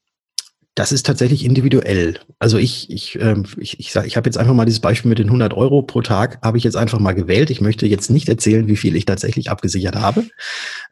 Das 0.79 0.93
ist 0.93 1.05
tatsächlich 1.05 1.43
individuell. 1.43 2.21
Also 2.39 2.57
ich, 2.57 2.89
ich, 2.89 3.19
ähm, 3.19 3.43
ich, 3.57 3.81
ich, 3.81 3.91
sag, 3.91 4.07
ich 4.07 4.15
habe 4.15 4.29
jetzt 4.29 4.37
einfach 4.37 4.53
mal 4.53 4.63
dieses 4.63 4.79
Beispiel 4.79 5.09
mit 5.09 5.19
den 5.19 5.27
100 5.27 5.53
Euro 5.53 5.81
pro 5.81 6.01
Tag, 6.01 6.39
habe 6.41 6.57
ich 6.57 6.63
jetzt 6.63 6.77
einfach 6.77 6.99
mal 6.99 7.11
gewählt. 7.11 7.49
Ich 7.49 7.59
möchte 7.59 7.85
jetzt 7.85 8.09
nicht 8.09 8.29
erzählen, 8.29 8.65
wie 8.69 8.77
viel 8.77 8.95
ich 8.95 9.03
tatsächlich 9.03 9.51
abgesichert 9.51 9.97
habe. 9.97 10.27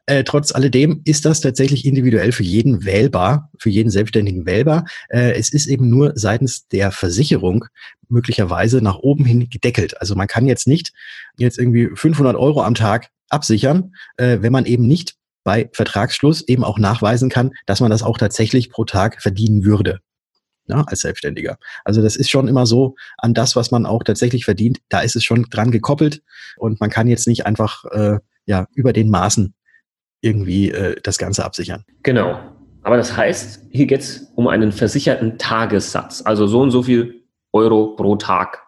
Äh, 0.06 0.26
trotz 0.26 0.54
alledem 0.54 1.00
ist 1.06 1.24
das 1.24 1.40
tatsächlich 1.40 1.86
individuell 1.86 2.34
für 2.34 2.44
jeden 2.44 2.84
wählbar, 2.84 3.50
für 3.60 3.70
jeden 3.70 3.90
Selbstständigen 3.90 4.46
wählbar. 4.46 4.84
Äh, 5.08 5.40
es 5.40 5.54
ist 5.54 5.68
eben 5.68 5.90
nur 5.90 6.12
seitens 6.16 6.68
der 6.68 6.92
Versicherung 6.92 7.64
möglicherweise 8.10 8.82
nach 8.82 8.98
oben 8.98 9.24
hin 9.24 9.50
gedeckelt. 9.50 10.02
Also 10.02 10.16
man 10.16 10.28
kann 10.28 10.48
jetzt 10.48 10.68
nicht 10.68 10.92
jetzt 11.38 11.58
irgendwie 11.58 11.92
500 11.96 12.36
Euro 12.36 12.62
am 12.62 12.76
Tag 12.76 13.08
absichern, 13.30 13.94
äh, 14.18 14.40
wenn 14.42 14.52
man 14.52 14.66
eben 14.66 14.86
nicht 14.86 15.16
bei 15.48 15.70
Vertragsschluss 15.72 16.42
eben 16.50 16.66
auch 16.66 16.78
nachweisen 16.78 17.30
kann, 17.30 17.54
dass 17.66 17.80
man 17.80 17.90
das 17.90 18.04
auch 18.04 18.18
tatsächlich 18.18 18.70
pro 18.70 18.84
Tag 18.84 19.22
verdienen 19.22 19.64
würde. 19.64 20.02
Ja, 20.66 20.84
als 20.86 21.00
Selbstständiger. 21.00 21.58
Also 21.86 22.02
das 22.02 22.18
ist 22.18 22.30
schon 22.30 22.50
immer 22.50 22.66
so 22.66 22.96
an 23.18 23.34
das, 23.34 23.56
was 23.56 23.72
man 23.72 23.86
auch 23.86 24.04
tatsächlich 24.04 24.44
verdient. 24.44 24.80
Da 24.90 25.00
ist 25.00 25.16
es 25.16 25.24
schon 25.24 25.44
dran 25.44 25.72
gekoppelt 25.72 26.22
und 26.58 26.82
man 26.82 26.90
kann 26.90 27.08
jetzt 27.08 27.30
nicht 27.30 27.46
einfach 27.46 27.86
äh, 27.92 28.20
ja 28.46 28.68
über 28.76 28.92
den 28.92 29.10
Maßen 29.10 29.56
irgendwie 30.20 30.70
äh, 30.70 31.00
das 31.02 31.18
Ganze 31.18 31.46
absichern. 31.46 31.86
Genau. 32.04 32.38
Aber 32.84 32.98
das 32.98 33.16
heißt, 33.16 33.68
hier 33.70 33.86
geht 33.86 34.02
es 34.02 34.30
um 34.36 34.50
einen 34.50 34.74
versicherten 34.74 35.38
Tagessatz, 35.38 36.24
also 36.26 36.48
so 36.48 36.60
und 36.60 36.72
so 36.72 36.84
viel 36.84 37.24
Euro 37.54 37.96
pro 37.96 38.18
Tag. 38.18 38.66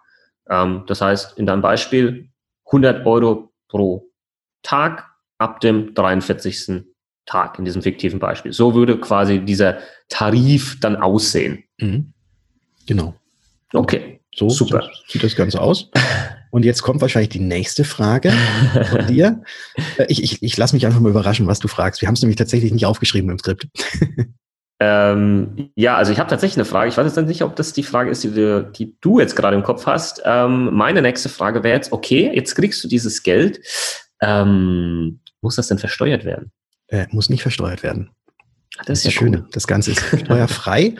Ähm, 0.50 0.86
das 0.88 1.02
heißt, 1.02 1.38
in 1.38 1.46
deinem 1.46 1.62
Beispiel 1.62 2.30
100 2.68 3.06
Euro 3.06 3.52
pro 3.68 4.10
Tag 4.64 5.09
ab 5.40 5.60
dem 5.62 5.96
43. 5.96 6.86
Tag 7.26 7.60
in 7.60 7.66
diesem 7.66 7.82
fiktiven 7.82 8.20
Beispiel. 8.20 8.54
So 8.54 8.74
würde 8.74 9.00
quasi 9.00 9.40
dieser 9.40 9.80
Tarif 10.10 10.80
dann 10.80 10.96
aussehen. 10.96 11.64
Mhm. 11.80 12.14
Genau. 12.88 13.14
Okay. 13.74 14.20
So, 14.34 14.50
Super. 14.50 14.82
So 14.82 15.12
sieht 15.12 15.24
das 15.24 15.36
Ganze 15.36 15.62
aus. 15.62 15.90
Und 16.52 16.66
jetzt 16.66 16.82
kommt 16.82 17.02
wahrscheinlich 17.02 17.30
die 17.30 17.40
nächste 17.40 17.84
Frage 17.84 18.32
von 18.90 19.08
dir. 19.08 19.44
Äh, 19.98 20.06
ich, 20.10 20.24
ich, 20.24 20.44
ich 20.44 20.58
lasse 20.58 20.76
mich 20.76 20.86
einfach 20.86 21.00
mal 21.00 21.10
überraschen, 21.10 21.48
was 21.48 21.60
du 21.60 21.68
fragst. 21.68 22.02
Wir 22.02 22.08
haben 22.08 22.16
es 22.16 22.22
nämlich 22.22 22.38
tatsächlich 22.38 22.72
nicht 22.72 22.86
aufgeschrieben 22.86 23.30
im 23.30 23.40
Skript. 23.40 23.68
Ähm, 24.82 25.72
ja, 25.76 25.98
also 25.98 26.14
ich 26.14 26.20
habe 26.20 26.30
tatsächlich 26.30 26.56
eine 26.56 26.64
Frage. 26.64 26.90
Ich 26.90 26.98
weiß 26.98 27.14
jetzt 27.14 27.28
nicht, 27.28 27.42
ob 27.42 27.54
das 27.58 27.74
die 27.74 27.84
Frage 27.84 28.12
ist, 28.12 28.24
die 28.24 28.32
du, 28.32 28.64
die 28.64 28.96
du 29.02 29.20
jetzt 29.20 29.36
gerade 29.36 29.58
im 29.58 29.64
Kopf 29.64 29.86
hast. 29.86 30.22
Ähm, 30.24 30.74
meine 30.74 31.02
nächste 31.02 31.28
Frage 31.28 31.64
wäre 31.64 31.76
jetzt, 31.76 31.92
okay, 31.92 32.32
jetzt 32.34 32.56
kriegst 32.56 32.82
du 32.82 32.88
dieses 32.88 33.22
Geld. 33.24 33.60
Ähm, 34.22 35.20
Muss 35.42 35.56
das 35.56 35.68
denn 35.68 35.78
versteuert 35.78 36.26
werden? 36.26 36.52
Äh, 36.88 37.08
muss 37.12 37.30
nicht 37.30 37.42
versteuert 37.42 37.84
werden. 37.84 38.12
Das, 38.78 38.86
das 38.88 39.00
ist 39.00 39.08
das 39.08 39.14
Schöne. 39.14 39.38
Cool. 39.40 39.50
Das 39.52 39.68
Ganze 39.68 39.92
ist 39.92 40.02
steuerfrei. 40.26 40.96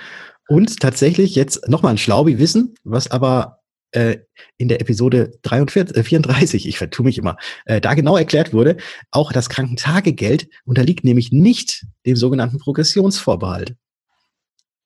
Und 0.48 0.80
tatsächlich 0.80 1.36
jetzt 1.36 1.68
nochmal 1.68 1.94
ein 1.94 1.98
Schlaubi-Wissen, 1.98 2.76
was 2.84 3.12
aber 3.12 3.60
äh, 3.92 4.18
in 4.58 4.68
der 4.68 4.82
Episode 4.82 5.32
43, 5.44 5.96
äh, 5.96 6.04
34, 6.04 6.68
ich 6.68 6.78
vertue 6.78 7.06
mich 7.06 7.18
immer, 7.18 7.38
äh, 7.66 7.82
da 7.82 7.94
genau 7.94 8.18
erklärt 8.18 8.54
wurde, 8.54 8.78
auch 9.12 9.32
das 9.32 9.50
Krankentagegeld 9.50 10.48
unterliegt 10.66 11.04
nämlich 11.04 11.32
nicht 11.32 11.86
dem 12.06 12.16
sogenannten 12.16 12.60
Progressionsvorbehalt. 12.60 13.76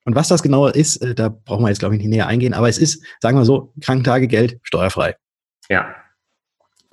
Und 0.06 0.16
was 0.16 0.28
das 0.28 0.44
genau 0.44 0.68
ist, 0.68 0.98
äh, 0.98 1.16
da 1.16 1.30
brauchen 1.30 1.64
wir 1.64 1.70
jetzt, 1.70 1.80
glaube 1.80 1.96
ich, 1.96 2.02
nicht 2.02 2.10
näher 2.10 2.28
eingehen, 2.28 2.54
aber 2.54 2.70
es 2.70 2.78
ist, 2.78 3.04
sagen 3.22 3.38
wir 3.38 3.46
so, 3.46 3.74
Krankentagegeld 3.82 4.60
steuerfrei. 4.64 5.16
Ja. 5.70 5.96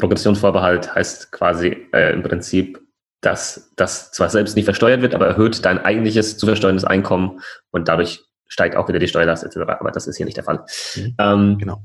Progressionsvorbehalt 0.01 0.95
heißt 0.95 1.33
quasi 1.33 1.87
äh, 1.93 2.13
im 2.13 2.23
Prinzip, 2.23 2.81
dass 3.21 3.73
das 3.77 4.13
zwar 4.13 4.31
selbst 4.31 4.57
nicht 4.57 4.65
versteuert 4.65 5.03
wird, 5.03 5.15
aber 5.15 5.27
erhöht 5.27 5.65
dein 5.65 5.79
eigentliches 5.79 6.39
zu 6.39 6.47
versteuerndes 6.47 6.85
Einkommen 6.85 7.41
und 7.71 7.89
dadurch 7.89 8.25
steigt 8.49 8.77
auch 8.77 8.89
wieder 8.89 8.99
die 8.99 9.09
Steuerlast 9.09 9.45
etc. 9.45 9.59
Aber 9.79 9.91
das 9.91 10.07
ist 10.07 10.17
hier 10.17 10.27
nicht 10.27 10.37
der 10.37 10.45
Fall. 10.45 10.65
Mhm. 10.97 11.15
Ähm, 11.19 11.59
genau. 11.59 11.85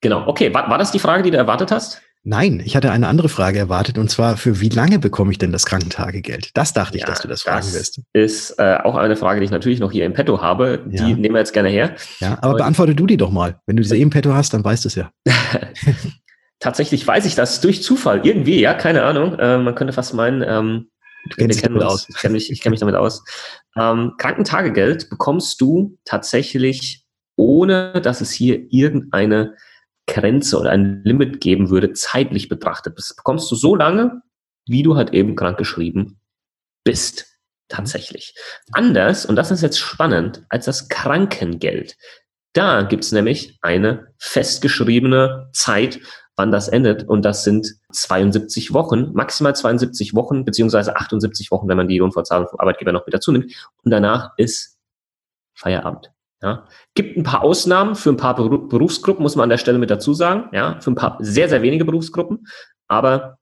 Genau. 0.00 0.26
Okay, 0.26 0.52
war, 0.54 0.70
war 0.70 0.78
das 0.78 0.90
die 0.90 0.98
Frage, 0.98 1.22
die 1.22 1.30
du 1.30 1.36
erwartet 1.36 1.70
hast? 1.70 2.00
Nein, 2.24 2.60
ich 2.64 2.76
hatte 2.76 2.90
eine 2.90 3.06
andere 3.06 3.28
Frage 3.28 3.58
erwartet 3.58 3.96
und 3.96 4.10
zwar, 4.10 4.36
für 4.36 4.60
wie 4.60 4.68
lange 4.68 4.98
bekomme 4.98 5.30
ich 5.30 5.38
denn 5.38 5.52
das 5.52 5.64
Krankentagegeld? 5.64 6.50
Das 6.54 6.72
dachte 6.72 6.96
ich, 6.96 7.02
ja, 7.02 7.06
dass 7.06 7.20
du 7.20 7.28
das 7.28 7.42
fragen 7.42 7.72
wirst. 7.72 8.02
Ist 8.12 8.58
äh, 8.58 8.76
auch 8.82 8.96
eine 8.96 9.16
Frage, 9.16 9.40
die 9.40 9.46
ich 9.46 9.50
natürlich 9.50 9.80
noch 9.80 9.92
hier 9.92 10.04
im 10.04 10.12
Petto 10.12 10.42
habe. 10.42 10.82
Die 10.84 10.96
ja. 10.96 11.06
nehmen 11.06 11.34
wir 11.34 11.38
jetzt 11.38 11.52
gerne 11.52 11.68
her. 11.68 11.94
Ja, 12.20 12.36
aber 12.40 12.50
und 12.50 12.58
beantworte 12.58 12.94
du 12.94 13.06
die 13.06 13.16
doch 13.16 13.30
mal. 13.30 13.60
Wenn 13.66 13.76
du 13.76 13.82
diese 13.82 13.96
im 13.96 14.10
Petto 14.10 14.34
hast, 14.34 14.52
dann 14.52 14.64
weißt 14.64 14.84
du 14.84 14.88
es 14.88 14.94
ja. 14.96 15.10
Tatsächlich 16.60 17.06
weiß 17.06 17.24
ich 17.26 17.34
das 17.34 17.60
durch 17.60 17.82
Zufall. 17.82 18.26
Irgendwie, 18.26 18.60
ja, 18.60 18.74
keine 18.74 19.04
Ahnung. 19.04 19.38
Äh, 19.38 19.58
man 19.58 19.74
könnte 19.74 19.92
fast 19.92 20.14
meinen, 20.14 20.42
ähm, 20.42 20.90
du 21.30 21.36
kennst 21.36 21.58
dich 21.58 21.62
damit 21.62 21.82
aus. 21.82 22.08
Ich 22.08 22.16
kenne 22.16 22.32
mich, 22.32 22.50
ich 22.50 22.60
kenn 22.60 22.70
mich 22.70 22.80
damit 22.80 22.96
aus. 22.96 23.22
Ähm, 23.76 24.14
Krankentagegeld 24.18 25.08
bekommst 25.08 25.60
du 25.60 25.98
tatsächlich, 26.04 27.04
ohne 27.36 28.00
dass 28.00 28.20
es 28.20 28.32
hier 28.32 28.66
irgendeine 28.70 29.54
Grenze 30.08 30.58
oder 30.58 30.70
ein 30.70 31.02
Limit 31.04 31.40
geben 31.40 31.70
würde, 31.70 31.92
zeitlich 31.92 32.48
betrachtet. 32.48 32.98
Das 32.98 33.14
bekommst 33.14 33.50
du 33.52 33.54
so 33.54 33.76
lange, 33.76 34.22
wie 34.66 34.82
du 34.82 34.96
halt 34.96 35.12
eben 35.12 35.36
krank 35.36 35.58
geschrieben 35.58 36.18
bist. 36.82 37.26
Tatsächlich. 37.68 38.34
Anders, 38.72 39.26
und 39.26 39.36
das 39.36 39.50
ist 39.50 39.62
jetzt 39.62 39.78
spannend, 39.78 40.42
als 40.48 40.64
das 40.64 40.88
Krankengeld. 40.88 41.96
Da 42.54 42.82
gibt's 42.82 43.12
nämlich 43.12 43.58
eine 43.60 44.14
festgeschriebene 44.18 45.50
Zeit, 45.52 46.00
wann 46.38 46.52
das 46.52 46.68
endet. 46.68 47.08
Und 47.08 47.24
das 47.24 47.44
sind 47.44 47.74
72 47.92 48.72
Wochen, 48.72 49.12
maximal 49.12 49.54
72 49.54 50.14
Wochen, 50.14 50.44
beziehungsweise 50.44 50.96
78 50.96 51.50
Wochen, 51.50 51.68
wenn 51.68 51.76
man 51.76 51.88
die 51.88 51.98
Lohnfortzahlung 51.98 52.48
vom 52.48 52.60
Arbeitgeber 52.60 52.92
noch 52.92 53.04
mit 53.06 53.14
dazu 53.14 53.32
nimmt. 53.32 53.52
Und 53.82 53.90
danach 53.90 54.32
ist 54.36 54.78
Feierabend. 55.54 56.12
Ja. 56.40 56.68
Gibt 56.94 57.16
ein 57.16 57.24
paar 57.24 57.42
Ausnahmen 57.42 57.96
für 57.96 58.10
ein 58.10 58.16
paar 58.16 58.36
Berufsgruppen, 58.36 59.22
muss 59.22 59.34
man 59.34 59.44
an 59.44 59.50
der 59.50 59.58
Stelle 59.58 59.78
mit 59.78 59.90
dazu 59.90 60.14
sagen. 60.14 60.48
Ja, 60.52 60.80
für 60.80 60.92
ein 60.92 60.94
paar 60.94 61.18
sehr, 61.20 61.48
sehr 61.48 61.62
wenige 61.62 61.84
Berufsgruppen. 61.84 62.46
Aber 62.86 63.38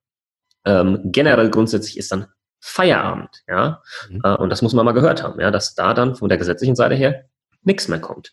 ähm, 0.65 1.00
generell 1.05 1.50
grundsätzlich 1.50 1.99
ist 1.99 2.11
dann 2.11 2.26
Feierabend. 2.61 3.43
Ja. 3.47 3.83
Mhm. 4.09 4.23
Äh, 4.25 4.37
und 4.37 4.49
das 4.50 4.62
muss 4.62 4.73
man 4.73 4.87
mal 4.87 4.93
gehört 4.93 5.23
haben, 5.23 5.38
ja, 5.38 5.50
dass 5.50 5.75
da 5.75 5.93
dann 5.93 6.17
von 6.17 6.31
der 6.31 6.38
gesetzlichen 6.38 6.75
Seite 6.75 6.95
her 6.95 7.26
nichts 7.62 7.88
mehr 7.88 8.00
kommt. 8.00 8.33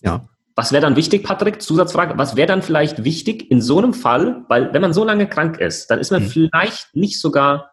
Ja. 0.00 0.28
Was 0.56 0.72
wäre 0.72 0.80
dann 0.80 0.96
wichtig, 0.96 1.22
Patrick? 1.22 1.60
Zusatzfrage. 1.60 2.16
Was 2.16 2.34
wäre 2.34 2.48
dann 2.48 2.62
vielleicht 2.62 3.04
wichtig 3.04 3.50
in 3.50 3.60
so 3.60 3.78
einem 3.78 3.92
Fall? 3.92 4.44
Weil 4.48 4.72
wenn 4.72 4.80
man 4.80 4.94
so 4.94 5.04
lange 5.04 5.28
krank 5.28 5.58
ist, 5.58 5.90
dann 5.90 5.98
ist 5.98 6.10
man 6.10 6.24
mhm. 6.24 6.28
vielleicht 6.28 6.96
nicht 6.96 7.20
sogar 7.20 7.70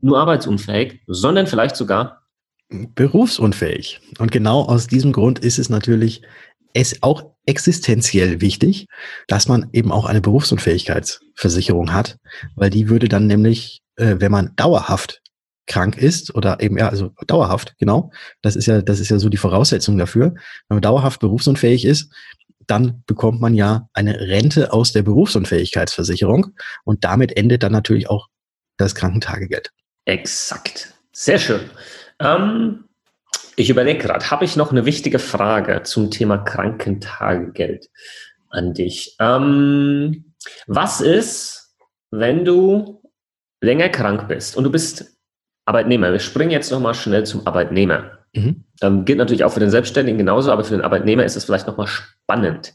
nur 0.00 0.18
arbeitsunfähig, 0.18 1.00
sondern 1.06 1.46
vielleicht 1.46 1.76
sogar 1.76 2.26
berufsunfähig. 2.68 4.00
Und 4.18 4.30
genau 4.30 4.62
aus 4.62 4.86
diesem 4.86 5.12
Grund 5.12 5.38
ist 5.38 5.58
es 5.58 5.70
natürlich 5.70 6.22
es 6.74 7.02
auch 7.02 7.32
existenziell 7.46 8.42
wichtig, 8.42 8.86
dass 9.28 9.48
man 9.48 9.70
eben 9.72 9.90
auch 9.90 10.04
eine 10.04 10.20
Berufsunfähigkeitsversicherung 10.20 11.94
hat, 11.94 12.18
weil 12.54 12.68
die 12.68 12.90
würde 12.90 13.08
dann 13.08 13.26
nämlich, 13.26 13.80
äh, 13.96 14.16
wenn 14.18 14.30
man 14.30 14.52
dauerhaft 14.56 15.22
krank 15.66 15.96
ist 15.96 16.34
oder 16.34 16.60
eben 16.60 16.78
ja, 16.78 16.88
also 16.88 17.12
dauerhaft, 17.26 17.74
genau, 17.78 18.10
das 18.42 18.56
ist 18.56 18.66
ja, 18.66 18.82
das 18.82 19.00
ist 19.00 19.08
ja 19.08 19.18
so 19.18 19.28
die 19.28 19.36
Voraussetzung 19.36 19.98
dafür. 19.98 20.34
Wenn 20.68 20.76
man 20.76 20.82
dauerhaft 20.82 21.20
berufsunfähig 21.20 21.84
ist, 21.84 22.12
dann 22.66 23.02
bekommt 23.06 23.40
man 23.40 23.54
ja 23.54 23.88
eine 23.92 24.20
Rente 24.20 24.72
aus 24.72 24.92
der 24.92 25.02
Berufsunfähigkeitsversicherung 25.02 26.48
und 26.84 27.04
damit 27.04 27.36
endet 27.36 27.62
dann 27.62 27.72
natürlich 27.72 28.08
auch 28.10 28.28
das 28.76 28.94
Krankentagegeld. 28.94 29.72
Exakt. 30.04 30.94
Sehr 31.12 31.38
schön. 31.38 31.60
Ähm, 32.20 32.84
ich 33.56 33.70
überlege 33.70 34.00
gerade, 34.00 34.30
habe 34.30 34.44
ich 34.44 34.56
noch 34.56 34.70
eine 34.70 34.84
wichtige 34.84 35.18
Frage 35.18 35.82
zum 35.82 36.10
Thema 36.10 36.38
Krankentagegeld 36.38 37.88
an 38.50 38.74
dich? 38.74 39.16
Ähm, 39.18 40.34
was 40.66 41.00
ist, 41.00 41.74
wenn 42.10 42.44
du 42.44 43.02
länger 43.60 43.88
krank 43.88 44.28
bist 44.28 44.56
und 44.56 44.64
du 44.64 44.70
bist 44.70 45.15
Arbeitnehmer? 45.66 46.12
Wir 46.12 46.20
springen 46.20 46.50
jetzt 46.50 46.70
nochmal 46.70 46.94
schnell 46.94 47.24
zum 47.24 47.46
Arbeitnehmer. 47.46 48.18
Mhm. 48.32 48.64
Ähm, 48.82 49.04
gilt 49.04 49.18
natürlich 49.18 49.44
auch 49.44 49.52
für 49.52 49.60
den 49.60 49.70
Selbstständigen 49.70 50.18
genauso, 50.18 50.50
aber 50.50 50.64
für 50.64 50.74
den 50.74 50.84
Arbeitnehmer 50.84 51.24
ist 51.24 51.36
es 51.36 51.44
vielleicht 51.44 51.66
nochmal 51.66 51.86
spannend. 51.86 52.72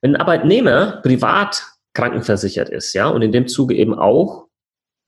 Wenn 0.00 0.14
ein 0.14 0.20
Arbeitnehmer 0.20 1.00
privat 1.02 1.64
krankenversichert 1.94 2.68
ist, 2.68 2.94
ja, 2.94 3.08
und 3.08 3.22
in 3.22 3.32
dem 3.32 3.48
Zuge 3.48 3.74
eben 3.74 3.94
auch 3.94 4.46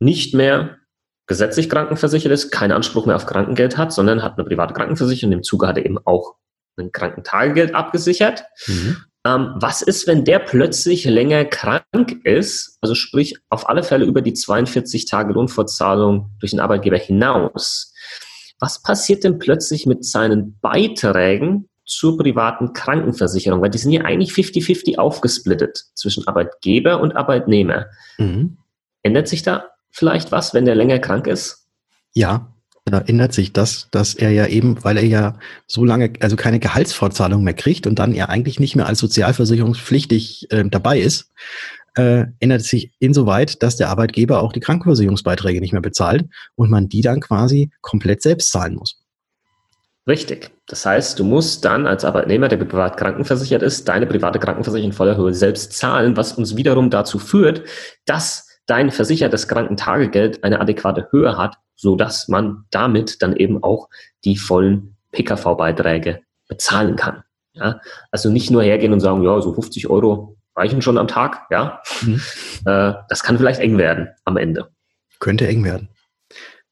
nicht 0.00 0.34
mehr 0.34 0.78
gesetzlich 1.26 1.70
krankenversichert 1.70 2.32
ist, 2.32 2.50
keinen 2.50 2.72
Anspruch 2.72 3.06
mehr 3.06 3.16
auf 3.16 3.26
Krankengeld 3.26 3.78
hat, 3.78 3.92
sondern 3.92 4.22
hat 4.22 4.36
eine 4.36 4.46
private 4.46 4.74
Krankenversicherung. 4.74 5.32
Im 5.32 5.42
Zuge 5.42 5.68
hat 5.68 5.78
er 5.78 5.86
eben 5.86 5.98
auch 6.04 6.34
ein 6.76 6.90
Krankentagegeld 6.90 7.74
abgesichert. 7.74 8.44
Mhm. 8.66 8.96
Ähm, 9.24 9.54
was 9.54 9.82
ist, 9.82 10.06
wenn 10.06 10.24
der 10.24 10.40
plötzlich 10.40 11.04
länger 11.04 11.44
krank 11.44 12.24
ist, 12.24 12.78
also 12.80 12.94
sprich 12.94 13.36
auf 13.50 13.68
alle 13.68 13.84
Fälle 13.84 14.04
über 14.04 14.20
die 14.20 14.32
42 14.34 15.06
Tage 15.06 15.32
Lohnfortzahlung 15.32 16.30
durch 16.40 16.50
den 16.50 16.60
Arbeitgeber 16.60 16.98
hinaus? 16.98 17.94
Was 18.58 18.82
passiert 18.82 19.24
denn 19.24 19.38
plötzlich 19.38 19.86
mit 19.86 20.04
seinen 20.04 20.58
Beiträgen 20.60 21.68
zur 21.84 22.18
privaten 22.18 22.72
Krankenversicherung? 22.72 23.60
Weil 23.60 23.70
die 23.70 23.78
sind 23.78 23.92
ja 23.92 24.02
eigentlich 24.02 24.32
50-50 24.32 24.98
aufgesplittet 24.98 25.84
zwischen 25.94 26.26
Arbeitgeber 26.26 27.00
und 27.00 27.16
Arbeitnehmer. 27.16 27.86
Mhm. 28.18 28.58
Ändert 29.02 29.28
sich 29.28 29.42
da 29.42 29.66
vielleicht 29.90 30.32
was, 30.32 30.54
wenn 30.54 30.64
der 30.64 30.74
länger 30.74 30.98
krank 30.98 31.26
ist? 31.28 31.68
Ja, 32.12 32.52
ändert 32.90 33.32
sich 33.32 33.52
das, 33.52 33.88
dass 33.90 34.14
er 34.14 34.30
ja 34.30 34.46
eben, 34.46 34.82
weil 34.84 34.96
er 34.96 35.04
ja 35.04 35.38
so 35.66 35.84
lange, 35.84 36.12
also 36.20 36.36
keine 36.36 36.58
Gehaltsfortzahlung 36.58 37.42
mehr 37.44 37.54
kriegt 37.54 37.86
und 37.86 37.98
dann 37.98 38.14
ja 38.14 38.28
eigentlich 38.28 38.60
nicht 38.60 38.76
mehr 38.76 38.86
als 38.86 38.98
sozialversicherungspflichtig 38.98 40.50
äh, 40.50 40.64
dabei 40.68 40.98
ist, 40.98 41.30
äh, 41.94 42.24
ändert 42.40 42.62
sich 42.62 42.92
insoweit, 42.98 43.62
dass 43.62 43.76
der 43.76 43.88
Arbeitgeber 43.88 44.42
auch 44.42 44.52
die 44.52 44.60
Krankenversicherungsbeiträge 44.60 45.60
nicht 45.60 45.72
mehr 45.72 45.82
bezahlt 45.82 46.24
und 46.54 46.70
man 46.70 46.88
die 46.88 47.02
dann 47.02 47.20
quasi 47.20 47.70
komplett 47.80 48.22
selbst 48.22 48.50
zahlen 48.50 48.74
muss. 48.74 48.98
Richtig. 50.08 50.50
Das 50.66 50.84
heißt, 50.84 51.18
du 51.18 51.24
musst 51.24 51.64
dann 51.64 51.86
als 51.86 52.04
Arbeitnehmer, 52.04 52.48
der 52.48 52.56
privat 52.56 52.96
krankenversichert 52.96 53.62
ist, 53.62 53.86
deine 53.86 54.06
private 54.06 54.40
Krankenversicherung 54.40 54.90
in 54.90 54.96
voller 54.96 55.16
Höhe 55.16 55.32
selbst 55.32 55.74
zahlen, 55.74 56.16
was 56.16 56.32
uns 56.32 56.56
wiederum 56.56 56.90
dazu 56.90 57.20
führt, 57.20 57.62
dass 58.04 58.48
dein 58.66 58.90
versichertes 58.90 59.48
Krankentagegeld 59.48 60.44
eine 60.44 60.60
adäquate 60.60 61.08
Höhe 61.10 61.36
hat, 61.36 61.56
so 61.74 61.96
dass 61.96 62.28
man 62.28 62.64
damit 62.70 63.22
dann 63.22 63.36
eben 63.36 63.62
auch 63.62 63.88
die 64.24 64.36
vollen 64.36 64.96
PKV-Beiträge 65.12 66.20
bezahlen 66.48 66.96
kann. 66.96 67.22
Ja, 67.54 67.80
also 68.10 68.30
nicht 68.30 68.50
nur 68.50 68.62
hergehen 68.62 68.92
und 68.92 69.00
sagen, 69.00 69.22
ja, 69.22 69.40
so 69.40 69.52
50 69.52 69.90
Euro 69.90 70.38
reichen 70.56 70.80
schon 70.80 70.98
am 70.98 71.08
Tag, 71.08 71.46
ja. 71.50 71.80
Mhm. 72.02 72.20
Äh, 72.64 72.94
das 73.08 73.24
kann 73.24 73.38
vielleicht 73.38 73.58
eng 73.58 73.76
werden 73.76 74.10
am 74.24 74.36
Ende. 74.36 74.68
Könnte 75.18 75.48
eng 75.48 75.64
werden. 75.64 75.88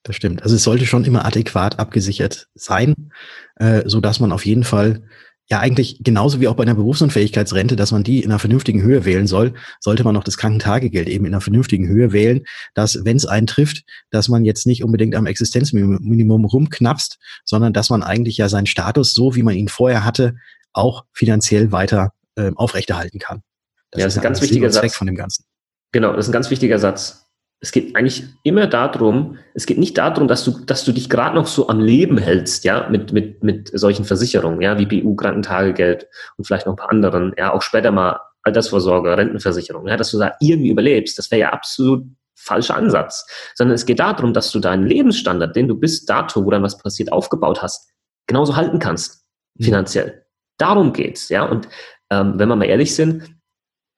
Das 0.04 0.14
stimmt. 0.14 0.44
Also 0.44 0.54
es 0.54 0.62
sollte 0.62 0.87
schon 0.87 1.04
immer 1.04 1.25
adäquat 1.25 1.80
abgesichert 1.80 2.47
sein, 2.54 3.11
äh, 3.56 3.82
so 3.87 4.00
dass 4.00 4.20
man 4.20 4.30
auf 4.30 4.47
jeden 4.47 4.62
Fall 4.62 5.02
ja 5.50 5.59
eigentlich 5.59 5.99
genauso 6.00 6.40
wie 6.40 6.49
auch 6.49 6.54
bei 6.54 6.62
einer 6.62 6.75
Berufsunfähigkeitsrente, 6.75 7.75
dass 7.75 7.90
man 7.90 8.04
die 8.04 8.23
in 8.23 8.30
einer 8.30 8.38
vernünftigen 8.38 8.83
Höhe 8.83 9.04
wählen 9.04 9.26
soll, 9.26 9.54
sollte 9.80 10.04
man 10.04 10.16
auch 10.16 10.23
das 10.23 10.37
Krankentagegeld 10.37 11.09
eben 11.09 11.25
in 11.25 11.35
einer 11.35 11.40
vernünftigen 11.40 11.88
Höhe 11.88 12.12
wählen, 12.12 12.45
dass, 12.75 13.04
wenn 13.04 13.16
es 13.16 13.26
einen 13.26 13.49
trifft, 13.49 13.83
dass 14.11 14.28
man 14.28 14.45
jetzt 14.45 14.66
nicht 14.66 14.85
unbedingt 14.85 15.16
am 15.16 15.26
Existenzminimum 15.26 16.45
rumknapst, 16.45 17.19
sondern 17.45 17.73
dass 17.73 17.90
man 17.90 18.02
eigentlich 18.02 18.37
ja 18.37 18.49
seinen 18.49 18.66
Status, 18.66 19.12
so 19.12 19.35
wie 19.35 19.42
man 19.42 19.57
ihn 19.57 19.69
vorher 19.69 20.04
hatte, 20.04 20.37
auch 20.73 21.04
finanziell 21.12 21.73
weiter 21.73 22.12
äh, 22.37 22.52
aufrechterhalten 22.54 23.19
kann. 23.19 23.42
Das 23.90 24.00
ja, 24.00 24.07
das 24.07 24.14
ist 24.14 24.19
ein 24.19 24.23
ganz 24.23 24.42
wichtiger 24.42 24.71
Satz. 24.71 24.95
von 24.95 25.09
dem 25.09 25.16
Ganzen. 25.16 25.45
Genau, 25.90 26.12
das 26.12 26.26
ist 26.26 26.28
ein 26.28 26.33
ganz 26.33 26.50
wichtiger 26.50 26.78
Satz 26.78 27.29
es 27.60 27.72
geht 27.72 27.94
eigentlich 27.94 28.24
immer 28.42 28.66
darum, 28.66 29.36
es 29.54 29.66
geht 29.66 29.78
nicht 29.78 29.98
darum, 29.98 30.28
dass 30.28 30.44
du, 30.44 30.52
dass 30.64 30.84
du 30.84 30.92
dich 30.92 31.10
gerade 31.10 31.34
noch 31.34 31.46
so 31.46 31.68
am 31.68 31.80
Leben 31.80 32.16
hältst, 32.16 32.64
ja, 32.64 32.88
mit, 32.88 33.12
mit, 33.12 33.42
mit 33.44 33.70
solchen 33.78 34.04
Versicherungen, 34.04 34.62
ja, 34.62 34.78
wie 34.78 34.86
BU, 34.86 35.14
Krankentagegeld 35.14 36.06
und 36.36 36.46
vielleicht 36.46 36.66
noch 36.66 36.72
ein 36.72 36.78
paar 36.78 36.90
anderen, 36.90 37.34
ja, 37.36 37.52
auch 37.52 37.62
später 37.62 37.90
mal 37.90 38.18
Altersvorsorge, 38.42 39.16
Rentenversicherung, 39.16 39.86
ja, 39.86 39.96
dass 39.96 40.10
du 40.10 40.18
da 40.18 40.32
irgendwie 40.40 40.70
überlebst. 40.70 41.18
Das 41.18 41.30
wäre 41.30 41.40
ja 41.40 41.52
absolut 41.52 42.04
falscher 42.34 42.76
Ansatz. 42.76 43.26
Sondern 43.54 43.74
es 43.74 43.84
geht 43.84 44.00
darum, 44.00 44.32
dass 44.32 44.50
du 44.50 44.60
deinen 44.60 44.86
Lebensstandard, 44.86 45.54
den 45.54 45.68
du 45.68 45.78
bis 45.78 46.06
dato, 46.06 46.44
wo 46.44 46.50
dann 46.50 46.62
was 46.62 46.78
passiert, 46.78 47.12
aufgebaut 47.12 47.62
hast, 47.62 47.90
genauso 48.26 48.56
halten 48.56 48.78
kannst, 48.78 49.26
mhm. 49.56 49.64
finanziell. 49.64 50.24
Darum 50.56 50.92
geht's, 50.92 51.28
ja. 51.28 51.44
Und 51.44 51.68
ähm, 52.10 52.38
wenn 52.38 52.48
wir 52.48 52.56
mal 52.56 52.64
ehrlich 52.64 52.94
sind, 52.94 53.34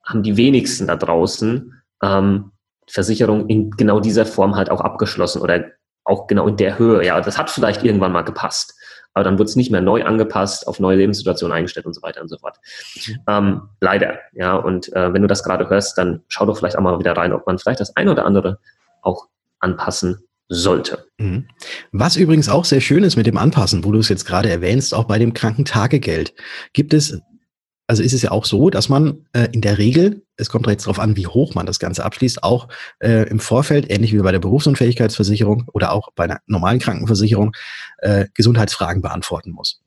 haben 0.05 0.25
die 0.25 0.37
wenigsten 0.37 0.89
da 0.89 0.97
draußen 0.97 1.73
ähm, 2.03 2.52
Versicherung 2.89 3.49
in 3.49 3.71
genau 3.71 4.01
dieser 4.01 4.27
Form 4.27 4.57
halt 4.57 4.71
auch 4.71 4.81
abgeschlossen 4.81 5.41
oder 5.41 5.65
auch 6.05 6.27
genau 6.27 6.49
in 6.49 6.57
der 6.57 6.79
Höhe. 6.79 7.05
Ja, 7.05 7.21
das 7.21 7.39
hat 7.39 7.51
vielleicht 7.51 7.85
irgendwann 7.85 8.13
mal 8.13 8.23
gepasst, 8.23 8.75
aber 9.15 9.25
dann 9.25 9.39
wird 9.39 9.49
es 9.49 9.57
nicht 9.57 9.71
mehr 9.71 9.81
neu 9.81 10.05
angepasst, 10.05 10.67
auf 10.67 10.81
neue 10.81 10.97
Lebenssituationen 10.97 11.57
eingestellt 11.57 11.87
und 11.87 11.95
so 11.95 12.03
weiter 12.03 12.23
und 12.23 12.29
so 12.29 12.39
fort. 12.39 12.59
Ähm, 13.29 13.63
leider, 13.81 14.19
ja. 14.33 14.57
Und 14.57 14.93
äh, 14.95 15.13
wenn 15.13 15.23
du 15.23 15.29
das 15.29 15.45
gerade 15.45 15.69
hörst, 15.69 15.97
dann 15.99 16.23
schau 16.29 16.47
doch 16.47 16.57
vielleicht 16.57 16.77
auch 16.77 16.83
mal 16.83 16.99
wieder 16.99 17.17
rein, 17.17 17.33
ob 17.33 17.47
man 17.47 17.59
vielleicht 17.59 17.81
das 17.81 17.97
eine 17.97 18.11
oder 18.11 18.25
andere 18.25 18.59
auch 19.03 19.29
anpassen 19.61 20.19
sollte. 20.49 21.07
Mhm. 21.19 21.49
Was 21.93 22.17
übrigens 22.17 22.49
auch 22.49 22.65
sehr 22.65 22.81
schön 22.81 23.05
ist 23.05 23.17
mit 23.17 23.27
dem 23.27 23.37
Anpassen, 23.37 23.85
wo 23.85 23.93
du 23.93 23.99
es 23.99 24.09
jetzt 24.09 24.27
gerade 24.27 24.51
erwähnst, 24.51 24.95
auch 24.95 25.05
bei 25.05 25.19
dem 25.19 25.35
Krankentagegeld, 25.35 26.35
gibt 26.73 26.95
es 26.95 27.21
also 27.87 28.03
ist 28.03 28.13
es 28.13 28.23
ja 28.23 28.31
auch 28.31 28.45
so, 28.45 28.71
dass 28.71 28.89
man 28.89 29.27
äh, 29.33 29.49
in 29.53 29.61
der 29.61 29.79
Regel, 29.79 30.23
es 30.37 30.49
kommt 30.49 30.67
jetzt 30.67 30.87
darauf 30.87 30.99
an, 30.99 31.17
wie 31.17 31.27
hoch 31.27 31.55
man 31.55 31.67
das 31.67 31.79
Ganze 31.79 32.05
abschließt, 32.05 32.43
auch 32.43 32.69
äh, 33.01 33.29
im 33.29 33.41
Vorfeld, 33.41 33.91
ähnlich 33.91 34.13
wie 34.13 34.19
bei 34.19 34.33
der 34.33 34.39
Berufsunfähigkeitsversicherung 34.39 35.65
oder 35.73 35.93
auch 35.93 36.11
bei 36.15 36.25
einer 36.25 36.41
normalen 36.47 36.79
Krankenversicherung, 36.79 37.53
äh, 37.99 38.27
Gesundheitsfragen 38.35 39.03
beantworten 39.03 39.51
muss. 39.51 39.81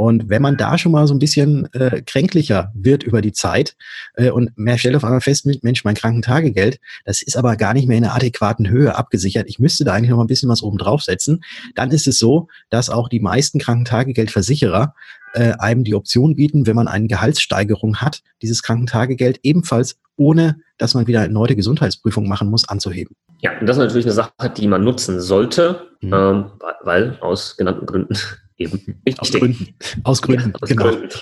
Und 0.00 0.30
wenn 0.30 0.40
man 0.40 0.56
da 0.56 0.78
schon 0.78 0.92
mal 0.92 1.06
so 1.06 1.12
ein 1.12 1.18
bisschen 1.18 1.70
äh, 1.74 2.00
kränklicher 2.00 2.72
wird 2.74 3.02
über 3.02 3.20
die 3.20 3.32
Zeit 3.32 3.76
äh, 4.14 4.30
und 4.30 4.56
mehr 4.56 4.78
stellt 4.78 4.96
auf 4.96 5.04
einmal 5.04 5.20
fest, 5.20 5.46
Mensch, 5.62 5.84
mein 5.84 5.94
Krankentagegeld, 5.94 6.80
das 7.04 7.20
ist 7.20 7.36
aber 7.36 7.56
gar 7.56 7.74
nicht 7.74 7.86
mehr 7.86 7.98
in 7.98 8.04
einer 8.04 8.14
adäquaten 8.14 8.70
Höhe 8.70 8.96
abgesichert. 8.96 9.46
Ich 9.46 9.58
müsste 9.58 9.84
da 9.84 9.92
eigentlich 9.92 10.08
noch 10.08 10.16
mal 10.16 10.24
ein 10.24 10.28
bisschen 10.28 10.48
was 10.48 10.62
oben 10.62 10.78
draufsetzen. 10.78 11.42
Dann 11.74 11.90
ist 11.90 12.06
es 12.06 12.18
so, 12.18 12.48
dass 12.70 12.88
auch 12.88 13.10
die 13.10 13.20
meisten 13.20 13.58
Krankentagegeldversicherer 13.58 14.94
äh, 15.34 15.52
einem 15.58 15.84
die 15.84 15.94
Option 15.94 16.36
bieten, 16.36 16.66
wenn 16.66 16.76
man 16.76 16.88
eine 16.88 17.06
Gehaltssteigerung 17.06 17.96
hat, 17.96 18.22
dieses 18.42 18.62
Krankentagegeld 18.62 19.40
ebenfalls 19.42 19.98
ohne, 20.16 20.60
dass 20.76 20.94
man 20.94 21.06
wieder 21.06 21.20
eine 21.20 21.32
neue 21.32 21.56
Gesundheitsprüfung 21.56 22.28
machen 22.28 22.50
muss, 22.50 22.68
anzuheben. 22.68 23.16
Ja, 23.40 23.58
und 23.58 23.66
das 23.66 23.76
ist 23.76 23.82
natürlich 23.82 24.04
eine 24.04 24.14
Sache, 24.14 24.32
die 24.56 24.68
man 24.68 24.84
nutzen 24.84 25.20
sollte, 25.20 25.88
mhm. 26.00 26.12
ähm, 26.12 26.50
weil 26.82 27.18
aus 27.20 27.56
genannten 27.56 27.86
Gründen 27.86 28.16
eben 28.58 29.00
wichtig. 29.04 29.20
Aus 29.20 29.32
Gründen. 29.32 29.74
Aus 30.04 30.22
Gründen, 30.22 30.50
ja, 30.50 30.60
aus 30.60 30.68
genau. 30.68 30.84
Gründen. 30.84 31.08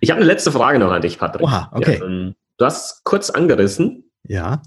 Ich 0.00 0.10
habe 0.10 0.20
eine 0.20 0.26
letzte 0.26 0.52
Frage 0.52 0.78
noch 0.78 0.90
an 0.90 1.00
dich, 1.00 1.18
Patrick. 1.18 1.42
Oha, 1.42 1.70
okay. 1.72 1.96
Ja, 1.98 2.04
ähm, 2.04 2.34
du 2.58 2.64
hast 2.66 3.04
kurz 3.04 3.30
angerissen. 3.30 4.04
Ja. 4.28 4.60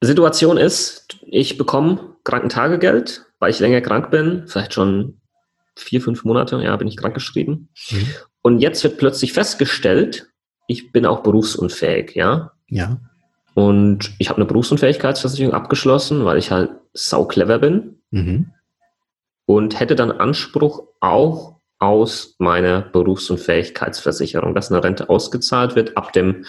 Situation 0.00 0.56
ist, 0.56 1.18
ich 1.26 1.58
bekomme 1.58 2.16
Krankentagegeld, 2.24 3.26
weil 3.38 3.50
ich 3.50 3.60
länger 3.60 3.82
krank 3.82 4.10
bin, 4.10 4.44
vielleicht 4.46 4.72
schon 4.72 5.19
vier, 5.80 6.00
fünf 6.00 6.24
Monate, 6.24 6.60
ja, 6.62 6.76
bin 6.76 6.88
ich 6.88 6.96
krankgeschrieben. 6.96 7.68
Mhm. 7.90 8.06
Und 8.42 8.58
jetzt 8.60 8.82
wird 8.84 8.98
plötzlich 8.98 9.32
festgestellt, 9.32 10.28
ich 10.66 10.92
bin 10.92 11.06
auch 11.06 11.22
berufsunfähig, 11.22 12.14
ja. 12.14 12.52
Ja. 12.68 13.00
Und 13.54 14.12
ich 14.18 14.28
habe 14.28 14.36
eine 14.36 14.46
Berufsunfähigkeitsversicherung 14.46 15.52
abgeschlossen, 15.52 16.24
weil 16.24 16.38
ich 16.38 16.50
halt 16.50 16.70
sau 16.94 17.24
clever 17.24 17.58
bin. 17.58 18.00
Mhm 18.10 18.52
und 19.50 19.80
hätte 19.80 19.96
dann 19.96 20.12
Anspruch 20.12 20.84
auch 21.00 21.56
aus 21.80 22.36
meiner 22.38 22.82
Berufsunfähigkeitsversicherung, 22.82 24.54
dass 24.54 24.70
eine 24.70 24.84
Rente 24.84 25.08
ausgezahlt 25.08 25.74
wird 25.74 25.96
ab 25.96 26.12
dem 26.12 26.44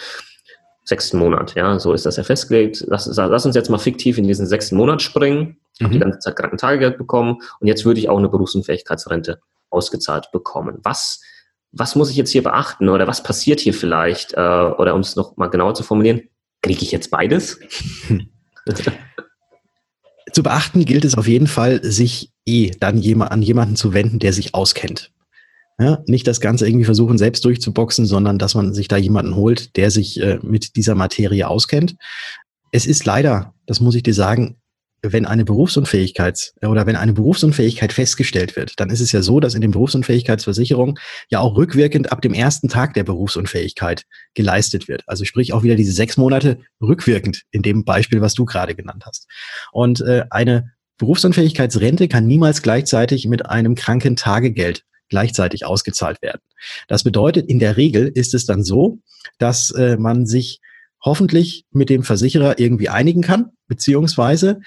sechsten 0.84 1.18
Monat. 1.18 1.54
Ja, 1.54 1.78
so 1.78 1.92
ist 1.92 2.06
das 2.06 2.16
ja 2.16 2.24
festgelegt. 2.24 2.84
Lass, 2.88 3.06
lass 3.14 3.46
uns 3.46 3.54
jetzt 3.54 3.70
mal 3.70 3.78
fiktiv 3.78 4.18
in 4.18 4.26
diesen 4.26 4.46
sechsten 4.46 4.76
Monat 4.76 5.02
springen. 5.02 5.58
Mhm. 5.78 5.84
Habe 5.84 5.94
die 5.94 6.00
ganze 6.00 6.18
Zeit 6.18 6.36
Krankentagegeld 6.36 6.98
bekommen 6.98 7.38
und 7.60 7.66
jetzt 7.66 7.84
würde 7.84 8.00
ich 8.00 8.08
auch 8.08 8.18
eine 8.18 8.28
Berufsunfähigkeitsrente 8.28 9.40
ausgezahlt 9.70 10.30
bekommen. 10.32 10.78
Was, 10.82 11.20
was 11.70 11.94
muss 11.96 12.10
ich 12.10 12.16
jetzt 12.16 12.30
hier 12.30 12.42
beachten 12.42 12.88
oder 12.88 13.06
was 13.06 13.22
passiert 13.22 13.60
hier 13.60 13.74
vielleicht? 13.74 14.34
Äh, 14.34 14.40
oder 14.40 14.94
um 14.94 15.00
es 15.00 15.16
noch 15.16 15.36
mal 15.36 15.48
genauer 15.48 15.74
zu 15.74 15.82
formulieren, 15.82 16.22
kriege 16.62 16.82
ich 16.82 16.92
jetzt 16.92 17.10
beides? 17.10 17.58
Zu 20.32 20.42
beachten 20.42 20.84
gilt 20.84 21.04
es 21.04 21.18
auf 21.18 21.26
jeden 21.26 21.46
Fall, 21.46 21.84
sich 21.84 22.32
eh 22.46 22.70
dann 22.70 22.96
jemand, 22.96 23.32
an 23.32 23.42
jemanden 23.42 23.76
zu 23.76 23.92
wenden, 23.92 24.18
der 24.18 24.32
sich 24.32 24.54
auskennt. 24.54 25.12
Ja, 25.82 25.98
nicht 26.06 26.28
das 26.28 26.40
Ganze 26.40 26.68
irgendwie 26.68 26.84
versuchen, 26.84 27.18
selbst 27.18 27.44
durchzuboxen, 27.44 28.06
sondern 28.06 28.38
dass 28.38 28.54
man 28.54 28.72
sich 28.72 28.86
da 28.86 28.96
jemanden 28.96 29.34
holt, 29.34 29.76
der 29.76 29.90
sich 29.90 30.20
äh, 30.20 30.38
mit 30.40 30.76
dieser 30.76 30.94
Materie 30.94 31.48
auskennt. 31.48 31.96
Es 32.70 32.86
ist 32.86 33.04
leider, 33.04 33.54
das 33.66 33.80
muss 33.80 33.96
ich 33.96 34.04
dir 34.04 34.14
sagen, 34.14 34.58
wenn 35.04 35.26
eine 35.26 35.44
Berufsunfähigkeit 35.44 36.52
oder 36.62 36.86
wenn 36.86 36.94
eine 36.94 37.14
Berufsunfähigkeit 37.14 37.92
festgestellt 37.92 38.54
wird, 38.54 38.78
dann 38.78 38.90
ist 38.90 39.00
es 39.00 39.10
ja 39.10 39.22
so, 39.22 39.40
dass 39.40 39.54
in 39.54 39.60
den 39.60 39.72
Berufsunfähigkeitsversicherungen 39.72 40.94
ja 41.28 41.40
auch 41.40 41.56
rückwirkend 41.56 42.12
ab 42.12 42.22
dem 42.22 42.32
ersten 42.32 42.68
Tag 42.68 42.94
der 42.94 43.02
Berufsunfähigkeit 43.02 44.04
geleistet 44.34 44.86
wird. 44.86 45.02
Also 45.08 45.24
sprich 45.24 45.52
auch 45.52 45.64
wieder 45.64 45.74
diese 45.74 45.90
sechs 45.90 46.16
Monate 46.16 46.58
rückwirkend 46.80 47.42
in 47.50 47.62
dem 47.62 47.84
Beispiel, 47.84 48.20
was 48.20 48.34
du 48.34 48.44
gerade 48.44 48.76
genannt 48.76 49.02
hast. 49.04 49.26
Und 49.72 50.00
äh, 50.02 50.26
eine 50.30 50.70
Berufsunfähigkeitsrente 50.98 52.06
kann 52.06 52.28
niemals 52.28 52.62
gleichzeitig 52.62 53.26
mit 53.26 53.46
einem 53.46 53.74
Krankentagegeld 53.74 54.84
gleichzeitig 55.12 55.66
ausgezahlt 55.66 56.22
werden. 56.22 56.40
Das 56.88 57.04
bedeutet, 57.04 57.48
in 57.48 57.58
der 57.58 57.76
Regel 57.76 58.08
ist 58.08 58.32
es 58.32 58.46
dann 58.46 58.64
so, 58.64 58.98
dass 59.38 59.70
äh, 59.72 59.98
man 59.98 60.26
sich 60.26 60.60
hoffentlich 61.04 61.66
mit 61.70 61.90
dem 61.90 62.02
Versicherer 62.02 62.58
irgendwie 62.58 62.88
einigen 62.88 63.20
kann, 63.20 63.50
beziehungsweise 63.68 64.60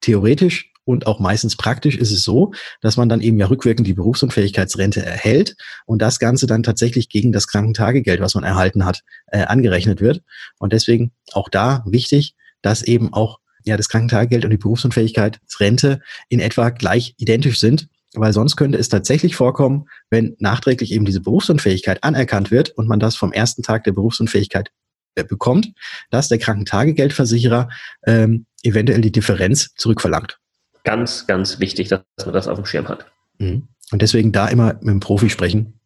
theoretisch 0.00 0.72
und 0.84 1.06
auch 1.06 1.20
meistens 1.20 1.54
praktisch 1.54 1.96
ist 1.96 2.12
es 2.12 2.24
so, 2.24 2.52
dass 2.80 2.96
man 2.96 3.10
dann 3.10 3.20
eben 3.20 3.38
ja 3.38 3.46
rückwirkend 3.46 3.86
die 3.86 3.92
Berufsunfähigkeitsrente 3.92 5.04
erhält 5.04 5.54
und 5.84 6.00
das 6.00 6.18
Ganze 6.18 6.46
dann 6.46 6.62
tatsächlich 6.62 7.10
gegen 7.10 7.30
das 7.30 7.46
Krankentagegeld, 7.46 8.20
was 8.20 8.34
man 8.34 8.44
erhalten 8.44 8.86
hat, 8.86 9.02
äh, 9.26 9.42
angerechnet 9.42 10.00
wird. 10.00 10.22
Und 10.58 10.72
deswegen 10.72 11.12
auch 11.32 11.50
da 11.50 11.84
wichtig, 11.86 12.34
dass 12.62 12.82
eben 12.82 13.12
auch 13.12 13.38
ja 13.64 13.76
das 13.76 13.90
Krankentagegeld 13.90 14.44
und 14.44 14.50
die 14.50 14.56
Berufsunfähigkeitsrente 14.56 16.00
in 16.30 16.40
etwa 16.40 16.70
gleich 16.70 17.14
identisch 17.18 17.60
sind, 17.60 17.88
weil 18.14 18.32
sonst 18.32 18.56
könnte 18.56 18.78
es 18.78 18.88
tatsächlich 18.88 19.36
vorkommen, 19.36 19.86
wenn 20.10 20.36
nachträglich 20.38 20.92
eben 20.92 21.04
diese 21.04 21.20
Berufsunfähigkeit 21.20 22.02
anerkannt 22.02 22.50
wird 22.50 22.70
und 22.70 22.88
man 22.88 23.00
das 23.00 23.16
vom 23.16 23.32
ersten 23.32 23.62
Tag 23.62 23.84
der 23.84 23.92
Berufsunfähigkeit 23.92 24.70
äh, 25.14 25.24
bekommt, 25.24 25.72
dass 26.10 26.28
der 26.28 26.38
Krankentagegeldversicherer 26.38 27.68
ähm, 28.06 28.46
eventuell 28.62 29.00
die 29.00 29.12
Differenz 29.12 29.74
zurückverlangt. 29.76 30.38
Ganz, 30.84 31.26
ganz 31.26 31.60
wichtig, 31.60 31.88
dass 31.88 32.02
man 32.24 32.32
das 32.34 32.48
auf 32.48 32.58
dem 32.58 32.66
Schirm 32.66 32.88
hat. 32.88 33.06
Mhm. 33.38 33.68
Und 33.92 34.02
deswegen 34.02 34.32
da 34.32 34.48
immer 34.48 34.74
mit 34.74 34.88
dem 34.88 35.00
Profi 35.00 35.30
sprechen, 35.30 35.80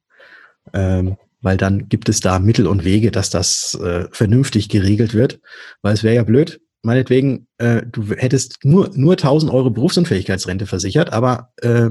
ähm, 0.73 1.17
weil 1.41 1.57
dann 1.57 1.89
gibt 1.89 2.09
es 2.09 2.21
da 2.21 2.39
Mittel 2.39 2.67
und 2.67 2.85
Wege, 2.85 3.11
dass 3.11 3.31
das 3.31 3.75
äh, 3.75 4.07
vernünftig 4.11 4.69
geregelt 4.69 5.15
wird. 5.15 5.41
Weil 5.83 5.95
es 5.95 6.03
wäre 6.03 6.15
ja 6.15 6.23
blöd, 6.23 6.61
meinetwegen, 6.85 7.47
äh, 7.59 7.83
du 7.91 8.15
hättest 8.15 8.65
nur, 8.65 8.91
nur 8.95 9.13
1000 9.13 9.53
Euro 9.53 9.71
Berufsunfähigkeitsrente 9.71 10.67
versichert, 10.67 11.13
aber 11.13 11.53
äh, 11.63 11.91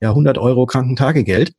ja 0.00 0.10
100 0.10 0.38
Euro 0.38 0.66
Krankentagegeld 0.66 1.52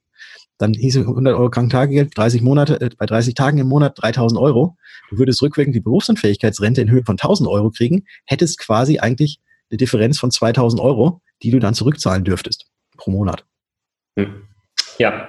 dann 0.58 0.74
hieß 0.74 0.95
es 0.98 1.08
100 1.08 1.36
Euro 1.36 1.50
Krankentagegeld, 1.50 2.17
30 2.17 2.41
Monate, 2.41 2.80
äh, 2.80 2.89
bei 2.98 3.06
30 3.06 3.34
Tagen 3.34 3.58
im 3.58 3.67
Monat 3.67 4.02
3000 4.02 4.39
Euro. 4.39 4.78
Du 5.10 5.17
würdest 5.17 5.41
rückwirkend 5.41 5.76
die 5.76 5.82
Berufsunfähigkeitsrente 5.82 6.82
in 6.82 6.89
Höhe 6.89 7.04
von 7.04 7.17
1000 7.17 7.50
Euro 7.50 7.71
kriegen, 7.71 8.06
hättest 8.26 8.60
quasi 8.60 9.00
eigentlich 9.00 9.39
eine 9.69 9.78
Differenz 9.78 10.17
von 10.17 10.32
2000 10.32 10.82
Euro, 10.82 11.21
die 11.43 11.52
du 11.52 11.60
dann 11.60 11.74
zurückzahlen 11.74 12.24
dürftest 12.24 12.67
pro 12.98 13.12
Monat. 13.12 13.45
Hm. 14.17 14.43
Ja, 14.98 15.28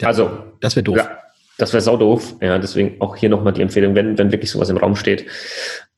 ja, 0.00 0.08
also. 0.08 0.30
Das 0.60 0.74
wäre 0.76 0.84
doof. 0.84 0.96
Ja, 0.96 1.18
das 1.62 1.72
wäre 1.72 1.80
sau 1.80 1.96
doof. 1.96 2.34
Ja, 2.40 2.58
deswegen 2.58 3.00
auch 3.00 3.16
hier 3.16 3.28
nochmal 3.28 3.52
die 3.52 3.62
Empfehlung, 3.62 3.94
wenn, 3.94 4.18
wenn 4.18 4.32
wirklich 4.32 4.50
sowas 4.50 4.68
im 4.68 4.76
Raum 4.76 4.96
steht, 4.96 5.26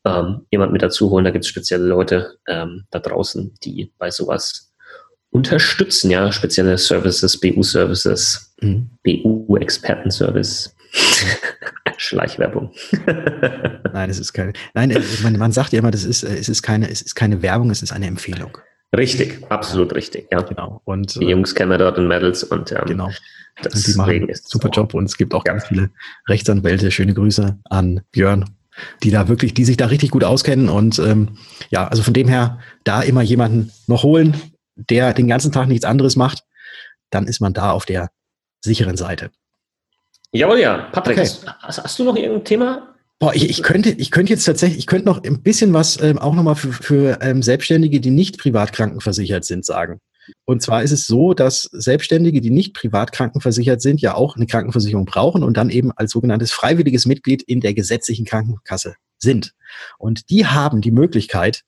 ähm, 0.04 0.42
jemand 0.50 0.72
mit 0.72 0.82
dazu 0.82 1.10
holen. 1.10 1.24
Da 1.24 1.30
gibt 1.30 1.44
es 1.44 1.48
spezielle 1.48 1.86
Leute 1.86 2.36
ähm, 2.46 2.84
da 2.90 2.98
draußen, 2.98 3.54
die 3.64 3.90
bei 3.96 4.10
sowas 4.10 4.72
unterstützen, 5.30 6.10
ja, 6.10 6.30
spezielle 6.30 6.76
Services, 6.76 7.40
BU-Services, 7.40 8.54
mhm. 8.60 8.90
BU-Expertenservice. 9.02 10.76
Schleichwerbung. 11.96 12.72
nein, 13.92 14.10
es 14.10 14.18
ist 14.18 14.34
keine. 14.34 14.52
Nein, 14.74 14.90
äh, 14.90 15.00
man, 15.22 15.38
man 15.38 15.52
sagt 15.52 15.72
ja 15.72 15.78
immer, 15.78 15.90
das 15.90 16.04
ist, 16.04 16.24
äh, 16.24 16.36
es 16.36 16.50
ist 16.50 16.62
keine, 16.62 16.90
es 16.90 17.00
ist 17.00 17.14
keine 17.14 17.40
Werbung, 17.40 17.70
es 17.70 17.82
ist 17.82 17.92
eine 17.92 18.06
Empfehlung. 18.06 18.58
Richtig, 18.96 19.44
absolut 19.48 19.94
richtig, 19.94 20.28
ja. 20.30 20.42
Genau. 20.42 20.80
Und 20.84 21.20
die 21.20 21.26
Jungs 21.26 21.54
kennen 21.54 21.70
wir 21.70 21.78
dort 21.78 21.98
in 21.98 22.06
Medals 22.06 22.44
und 22.44 22.72
ähm, 22.72 22.82
genau. 22.86 23.10
Das 23.62 23.84
die 23.84 23.94
machen 23.94 24.28
ist 24.28 24.50
super 24.50 24.68
Job 24.68 24.94
und 24.94 25.04
es 25.04 25.16
gibt 25.16 25.32
auch 25.32 25.44
ja. 25.46 25.52
ganz 25.52 25.66
viele 25.66 25.90
Rechtsanwälte. 26.28 26.90
Schöne 26.90 27.14
Grüße 27.14 27.58
an 27.64 28.00
Björn, 28.10 28.50
die 29.02 29.10
da 29.10 29.28
wirklich, 29.28 29.54
die 29.54 29.64
sich 29.64 29.76
da 29.76 29.86
richtig 29.86 30.10
gut 30.10 30.24
auskennen 30.24 30.68
und 30.68 30.98
ähm, 30.98 31.38
ja, 31.70 31.86
also 31.86 32.02
von 32.02 32.14
dem 32.14 32.28
her 32.28 32.58
da 32.82 33.02
immer 33.02 33.22
jemanden 33.22 33.70
noch 33.86 34.02
holen, 34.02 34.36
der 34.74 35.12
den 35.14 35.28
ganzen 35.28 35.52
Tag 35.52 35.68
nichts 35.68 35.84
anderes 35.84 36.16
macht, 36.16 36.42
dann 37.10 37.26
ist 37.26 37.40
man 37.40 37.52
da 37.52 37.70
auf 37.70 37.86
der 37.86 38.10
sicheren 38.60 38.96
Seite. 38.96 39.30
Jawohl, 40.32 40.58
ja. 40.58 40.88
Patrick, 40.90 41.18
okay. 41.18 41.30
hast, 41.60 41.82
hast, 41.82 41.98
du 41.98 42.04
noch 42.04 42.16
irgendein 42.16 42.44
Thema? 42.44 42.93
Boah, 43.18 43.34
ich, 43.34 43.48
ich, 43.48 43.62
könnte, 43.62 43.90
ich 43.90 44.10
könnte 44.10 44.32
jetzt 44.32 44.44
tatsächlich, 44.44 44.78
ich 44.78 44.86
könnte 44.86 45.06
noch 45.06 45.22
ein 45.22 45.42
bisschen 45.42 45.72
was 45.72 46.00
ähm, 46.00 46.18
auch 46.18 46.34
nochmal 46.34 46.56
für, 46.56 46.72
für 46.72 47.18
ähm, 47.22 47.42
Selbstständige, 47.42 48.00
die 48.00 48.10
nicht 48.10 48.38
privat 48.38 48.72
krankenversichert 48.72 49.44
sind, 49.44 49.64
sagen. 49.64 50.00
Und 50.44 50.62
zwar 50.62 50.82
ist 50.82 50.90
es 50.90 51.06
so, 51.06 51.34
dass 51.34 51.68
Selbstständige, 51.72 52.40
die 52.40 52.50
nicht 52.50 52.74
privat 52.74 53.12
krankenversichert 53.12 53.80
sind, 53.82 54.00
ja 54.00 54.14
auch 54.14 54.36
eine 54.36 54.46
Krankenversicherung 54.46 55.04
brauchen 55.04 55.42
und 55.42 55.56
dann 55.56 55.70
eben 55.70 55.92
als 55.92 56.12
sogenanntes 56.12 56.52
freiwilliges 56.52 57.06
Mitglied 57.06 57.42
in 57.42 57.60
der 57.60 57.74
gesetzlichen 57.74 58.24
Krankenkasse 58.24 58.96
sind. 59.18 59.54
Und 59.98 60.30
die 60.30 60.46
haben 60.46 60.80
die 60.80 60.90
Möglichkeit, 60.90 61.64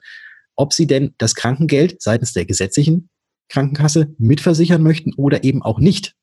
ob 0.54 0.72
sie 0.72 0.87
denn 0.87 1.14
das 1.18 1.35
Krankengeld 1.35 2.00
seitens 2.00 2.32
der 2.32 2.46
gesetzlichen 2.46 3.09
Krankenkasse 3.48 4.14
mitversichern 4.18 4.82
möchten 4.82 5.14
oder 5.14 5.44
eben 5.44 5.62
auch 5.62 5.78
nicht. 5.78 6.14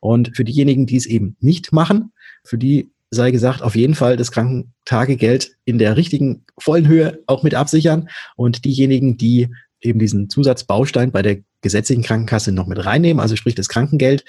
Und 0.00 0.36
für 0.36 0.44
diejenigen, 0.44 0.86
die 0.86 0.96
es 0.96 1.06
eben 1.06 1.36
nicht 1.40 1.72
machen, 1.72 2.12
für 2.44 2.58
die 2.58 2.90
sei 3.10 3.30
gesagt, 3.30 3.62
auf 3.62 3.74
jeden 3.74 3.94
Fall 3.94 4.16
das 4.16 4.32
Krankentagegeld 4.32 5.52
in 5.64 5.78
der 5.78 5.96
richtigen 5.96 6.44
vollen 6.58 6.86
Höhe 6.86 7.22
auch 7.26 7.42
mit 7.42 7.54
absichern. 7.54 8.08
Und 8.36 8.64
diejenigen, 8.64 9.16
die 9.16 9.48
eben 9.80 9.98
diesen 9.98 10.28
Zusatzbaustein 10.28 11.12
bei 11.12 11.22
der 11.22 11.38
gesetzlichen 11.60 12.02
Krankenkasse 12.02 12.52
noch 12.52 12.66
mit 12.66 12.84
reinnehmen, 12.84 13.20
also 13.20 13.36
sprich 13.36 13.54
das 13.54 13.68
Krankengeld, 13.68 14.24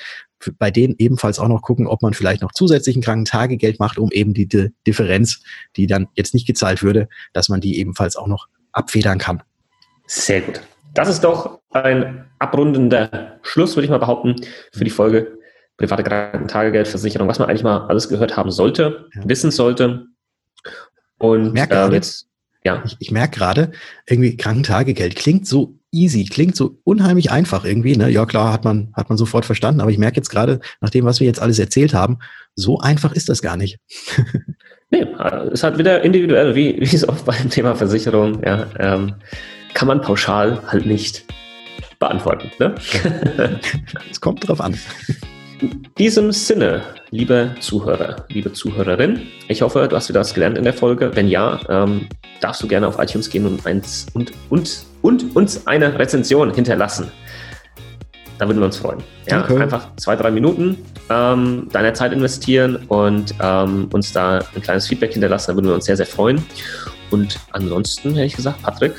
bei 0.58 0.72
denen 0.72 0.96
ebenfalls 0.98 1.40
auch 1.40 1.48
noch 1.48 1.62
gucken, 1.62 1.88
ob 1.88 2.02
man 2.02 2.14
vielleicht 2.14 2.42
noch 2.42 2.54
zusätzlichen 2.54 3.02
Krankentagegeld 3.02 3.80
macht, 3.80 3.98
um 3.98 4.12
eben 4.12 4.34
die 4.34 4.48
Differenz, 4.88 5.42
die 5.76 5.88
dann 5.88 6.08
jetzt 6.16 6.34
nicht 6.34 6.48
gezahlt 6.48 6.82
würde, 6.82 7.08
dass 7.34 7.50
man 7.50 7.62
die 7.62 7.80
ebenfalls 7.80 8.16
auch 8.16 8.28
noch 8.28 8.48
abfedern 8.72 9.20
kann. 9.20 9.44
Sehr 10.08 10.42
gut. 10.42 10.62
Das 10.94 11.08
ist 11.08 11.24
doch 11.24 11.60
ein 11.72 12.26
abrundender 12.40 13.40
Schluss, 13.44 13.76
würde 13.76 13.86
ich 13.86 13.92
mal 13.92 14.00
behaupten, 14.00 14.36
für 14.72 14.84
die 14.84 14.90
Folge 14.90 15.39
private 15.80 16.04
Krankentagegeldversicherung, 16.04 17.28
was 17.28 17.40
man 17.40 17.50
eigentlich 17.50 17.64
mal 17.64 17.88
alles 17.88 18.10
gehört 18.10 18.38
haben 18.38 18.52
sollte, 18.52 19.08
ja. 19.16 19.22
wissen 19.26 19.50
sollte. 19.50 20.06
Und 21.18 21.56
äh, 21.58 21.92
jetzt, 21.92 22.28
ja. 22.64 22.84
Ich, 22.86 22.98
ich 23.00 23.12
merke 23.12 23.40
gerade, 23.40 23.72
irgendwie 24.06 24.38
Krankentagegeld 24.38 25.16
klingt 25.16 25.48
so 25.48 25.76
easy, 25.92 26.26
klingt 26.26 26.56
so 26.56 26.78
unheimlich 26.84 27.32
einfach 27.32 27.66
irgendwie. 27.66 27.96
Ne? 27.96 28.10
Ja 28.10 28.26
klar, 28.26 28.54
hat 28.54 28.66
man, 28.66 28.94
hat 28.94 29.10
man 29.10 29.18
sofort 29.18 29.46
verstanden, 29.46 29.82
aber 29.82 29.90
ich 29.90 29.98
merke 29.98 30.18
jetzt 30.18 30.30
gerade, 30.30 30.60
nach 30.82 30.90
dem, 30.90 31.06
was 31.06 31.20
wir 31.20 31.28
jetzt 31.28 31.42
alles 31.42 31.58
erzählt 31.60 31.94
haben, 31.94 32.20
so 32.56 32.80
einfach 32.80 33.14
ist 33.14 33.30
das 33.30 33.42
gar 33.42 33.58
nicht. 33.58 33.80
nee, 34.92 35.06
es 35.52 35.64
hat 35.64 35.78
wieder 35.78 36.02
individuell, 36.04 36.56
wie, 36.56 36.78
wie 36.80 36.96
es 36.96 37.08
oft 37.08 37.26
beim 37.26 37.50
Thema 37.50 37.76
Versicherung, 37.76 38.44
ja. 38.44 38.68
Ähm, 38.78 39.16
kann 39.74 39.88
man 39.88 40.02
pauschal 40.02 40.62
halt 40.68 40.86
nicht 40.86 41.26
beantworten. 42.00 42.52
Ne? 42.60 42.76
es 44.10 44.20
kommt 44.20 44.48
drauf 44.48 44.62
an. 44.62 44.78
In 45.62 45.88
diesem 45.98 46.32
Sinne, 46.32 46.84
liebe 47.12 47.54
Zuhörer, 47.60 48.26
liebe 48.30 48.54
Zuhörerin, 48.54 49.24
ich 49.50 49.62
hoffe, 49.62 49.88
du 49.90 49.96
hast 49.96 50.08
wieder 50.08 50.22
was 50.22 50.34
gelernt 50.34 50.58
in 50.58 50.64
der 50.64 50.74
Folge. 50.74 51.14
Wenn 51.14 51.28
ja, 51.28 51.60
ähm, 51.68 52.08
darfst 52.40 52.64
du 52.64 52.68
gerne 52.68 52.88
auf 52.88 52.98
iTunes 52.98 53.30
gehen 53.30 53.46
und, 53.46 53.66
eins, 53.66 54.08
und, 54.14 54.32
und, 54.50 54.86
und 55.02 55.36
uns 55.36 55.68
eine 55.68 56.00
Rezension 56.00 56.54
hinterlassen. 56.54 57.12
Da 58.38 58.48
würden 58.48 58.60
wir 58.60 58.66
uns 58.66 58.78
freuen. 58.78 59.00
Ja, 59.28 59.44
okay. 59.44 59.58
Einfach 59.58 59.94
zwei, 59.98 60.16
drei 60.16 60.32
Minuten 60.32 60.78
ähm, 61.10 61.68
deiner 61.74 61.94
Zeit 61.94 62.14
investieren 62.14 62.78
und 62.88 63.36
ähm, 63.42 63.90
uns 63.92 64.14
da 64.14 64.40
ein 64.56 64.62
kleines 64.62 64.88
Feedback 64.88 65.12
hinterlassen. 65.12 65.52
Da 65.52 65.56
würden 65.58 65.68
wir 65.68 65.76
uns 65.76 65.86
sehr, 65.86 65.98
sehr 65.98 66.06
freuen. 66.06 66.42
Und 67.12 67.38
ansonsten 67.52 68.12
hätte 68.12 68.28
ich 68.28 68.36
gesagt, 68.36 68.62
Patrick, 68.62 68.94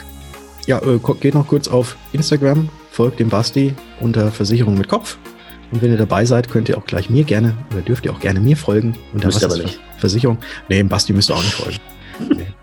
ja, 0.66 0.78
äh, 0.82 1.00
geht 1.20 1.34
noch 1.34 1.46
kurz 1.46 1.68
auf 1.68 1.96
Instagram, 2.12 2.68
folgt 2.90 3.18
dem 3.18 3.30
Basti 3.30 3.74
unter 4.00 4.30
Versicherung 4.30 4.76
mit 4.76 4.88
Kopf. 4.88 5.16
Und 5.72 5.82
wenn 5.82 5.90
ihr 5.90 5.98
dabei 5.98 6.24
seid, 6.24 6.50
könnt 6.50 6.68
ihr 6.68 6.78
auch 6.78 6.84
gleich 6.84 7.10
mir 7.10 7.24
gerne 7.24 7.56
oder 7.72 7.82
dürft 7.82 8.04
ihr 8.04 8.12
auch 8.12 8.20
gerne 8.20 8.40
mir 8.40 8.56
folgen. 8.56 8.96
Und 9.12 9.24
was 9.24 9.42
aber 9.44 9.56
nicht. 9.58 9.78
Versicherung. 9.98 10.38
Nee, 10.68 10.82
Basti 10.82 11.12
müsst 11.12 11.30
ihr 11.30 11.36
auch 11.36 11.42
nicht 11.42 11.54
folgen. 11.54 11.78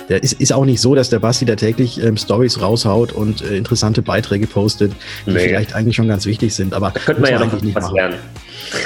Der 0.10 0.24
ist, 0.24 0.34
ist 0.34 0.54
auch 0.54 0.65
nicht 0.65 0.80
so, 0.80 0.96
dass 0.96 1.10
der 1.10 1.20
Basti 1.20 1.46
da 1.46 1.56
täglich 1.56 2.02
ähm, 2.02 2.15
Stories 2.17 2.62
raushaut 2.62 3.12
und 3.12 3.41
äh, 3.41 3.58
interessante 3.58 4.02
Beiträge 4.02 4.48
postet, 4.48 4.93
die 5.26 5.32
nee. 5.32 5.39
vielleicht 5.39 5.76
eigentlich 5.76 5.96
schon 5.96 6.08
ganz 6.08 6.26
wichtig 6.26 6.54
sind. 6.54 6.74
Aber 6.74 6.91
da 6.91 7.00
könnte 7.00 7.22
man 7.22 7.32
ja 7.32 7.39
noch 7.39 7.62
nicht 7.62 7.76
was 7.76 7.86
machen. 7.86 7.96
lernen. 7.96 8.15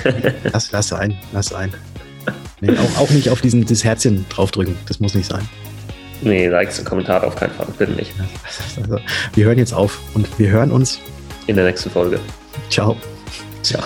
lass, 0.51 0.71
lass 0.71 0.93
ein, 0.93 1.17
lass 1.31 1.53
ein. 1.53 1.71
Nee, 2.62 2.71
auch, 2.77 3.01
auch 3.01 3.10
nicht 3.10 3.29
auf 3.29 3.41
diesen, 3.41 3.65
das 3.65 3.84
Herzchen 3.84 4.25
draufdrücken. 4.29 4.75
Das 4.88 4.99
muss 4.99 5.13
nicht 5.13 5.29
sein. 5.29 5.47
Nee, 6.21 6.47
Likes 6.47 6.79
und 6.79 6.86
Kommentare 6.86 7.25
auf 7.27 7.36
keinen 7.36 7.51
Fall. 7.51 7.67
Bitte 7.77 7.93
nicht. 7.93 8.13
Also, 8.77 8.99
wir 9.34 9.45
hören 9.45 9.57
jetzt 9.57 9.73
auf 9.73 9.99
und 10.13 10.27
wir 10.39 10.49
hören 10.49 10.71
uns 10.71 10.99
in 11.47 11.55
der 11.55 11.65
nächsten 11.65 11.89
Folge. 11.89 12.19
Ciao. 12.69 12.95
Ciao. 13.63 13.84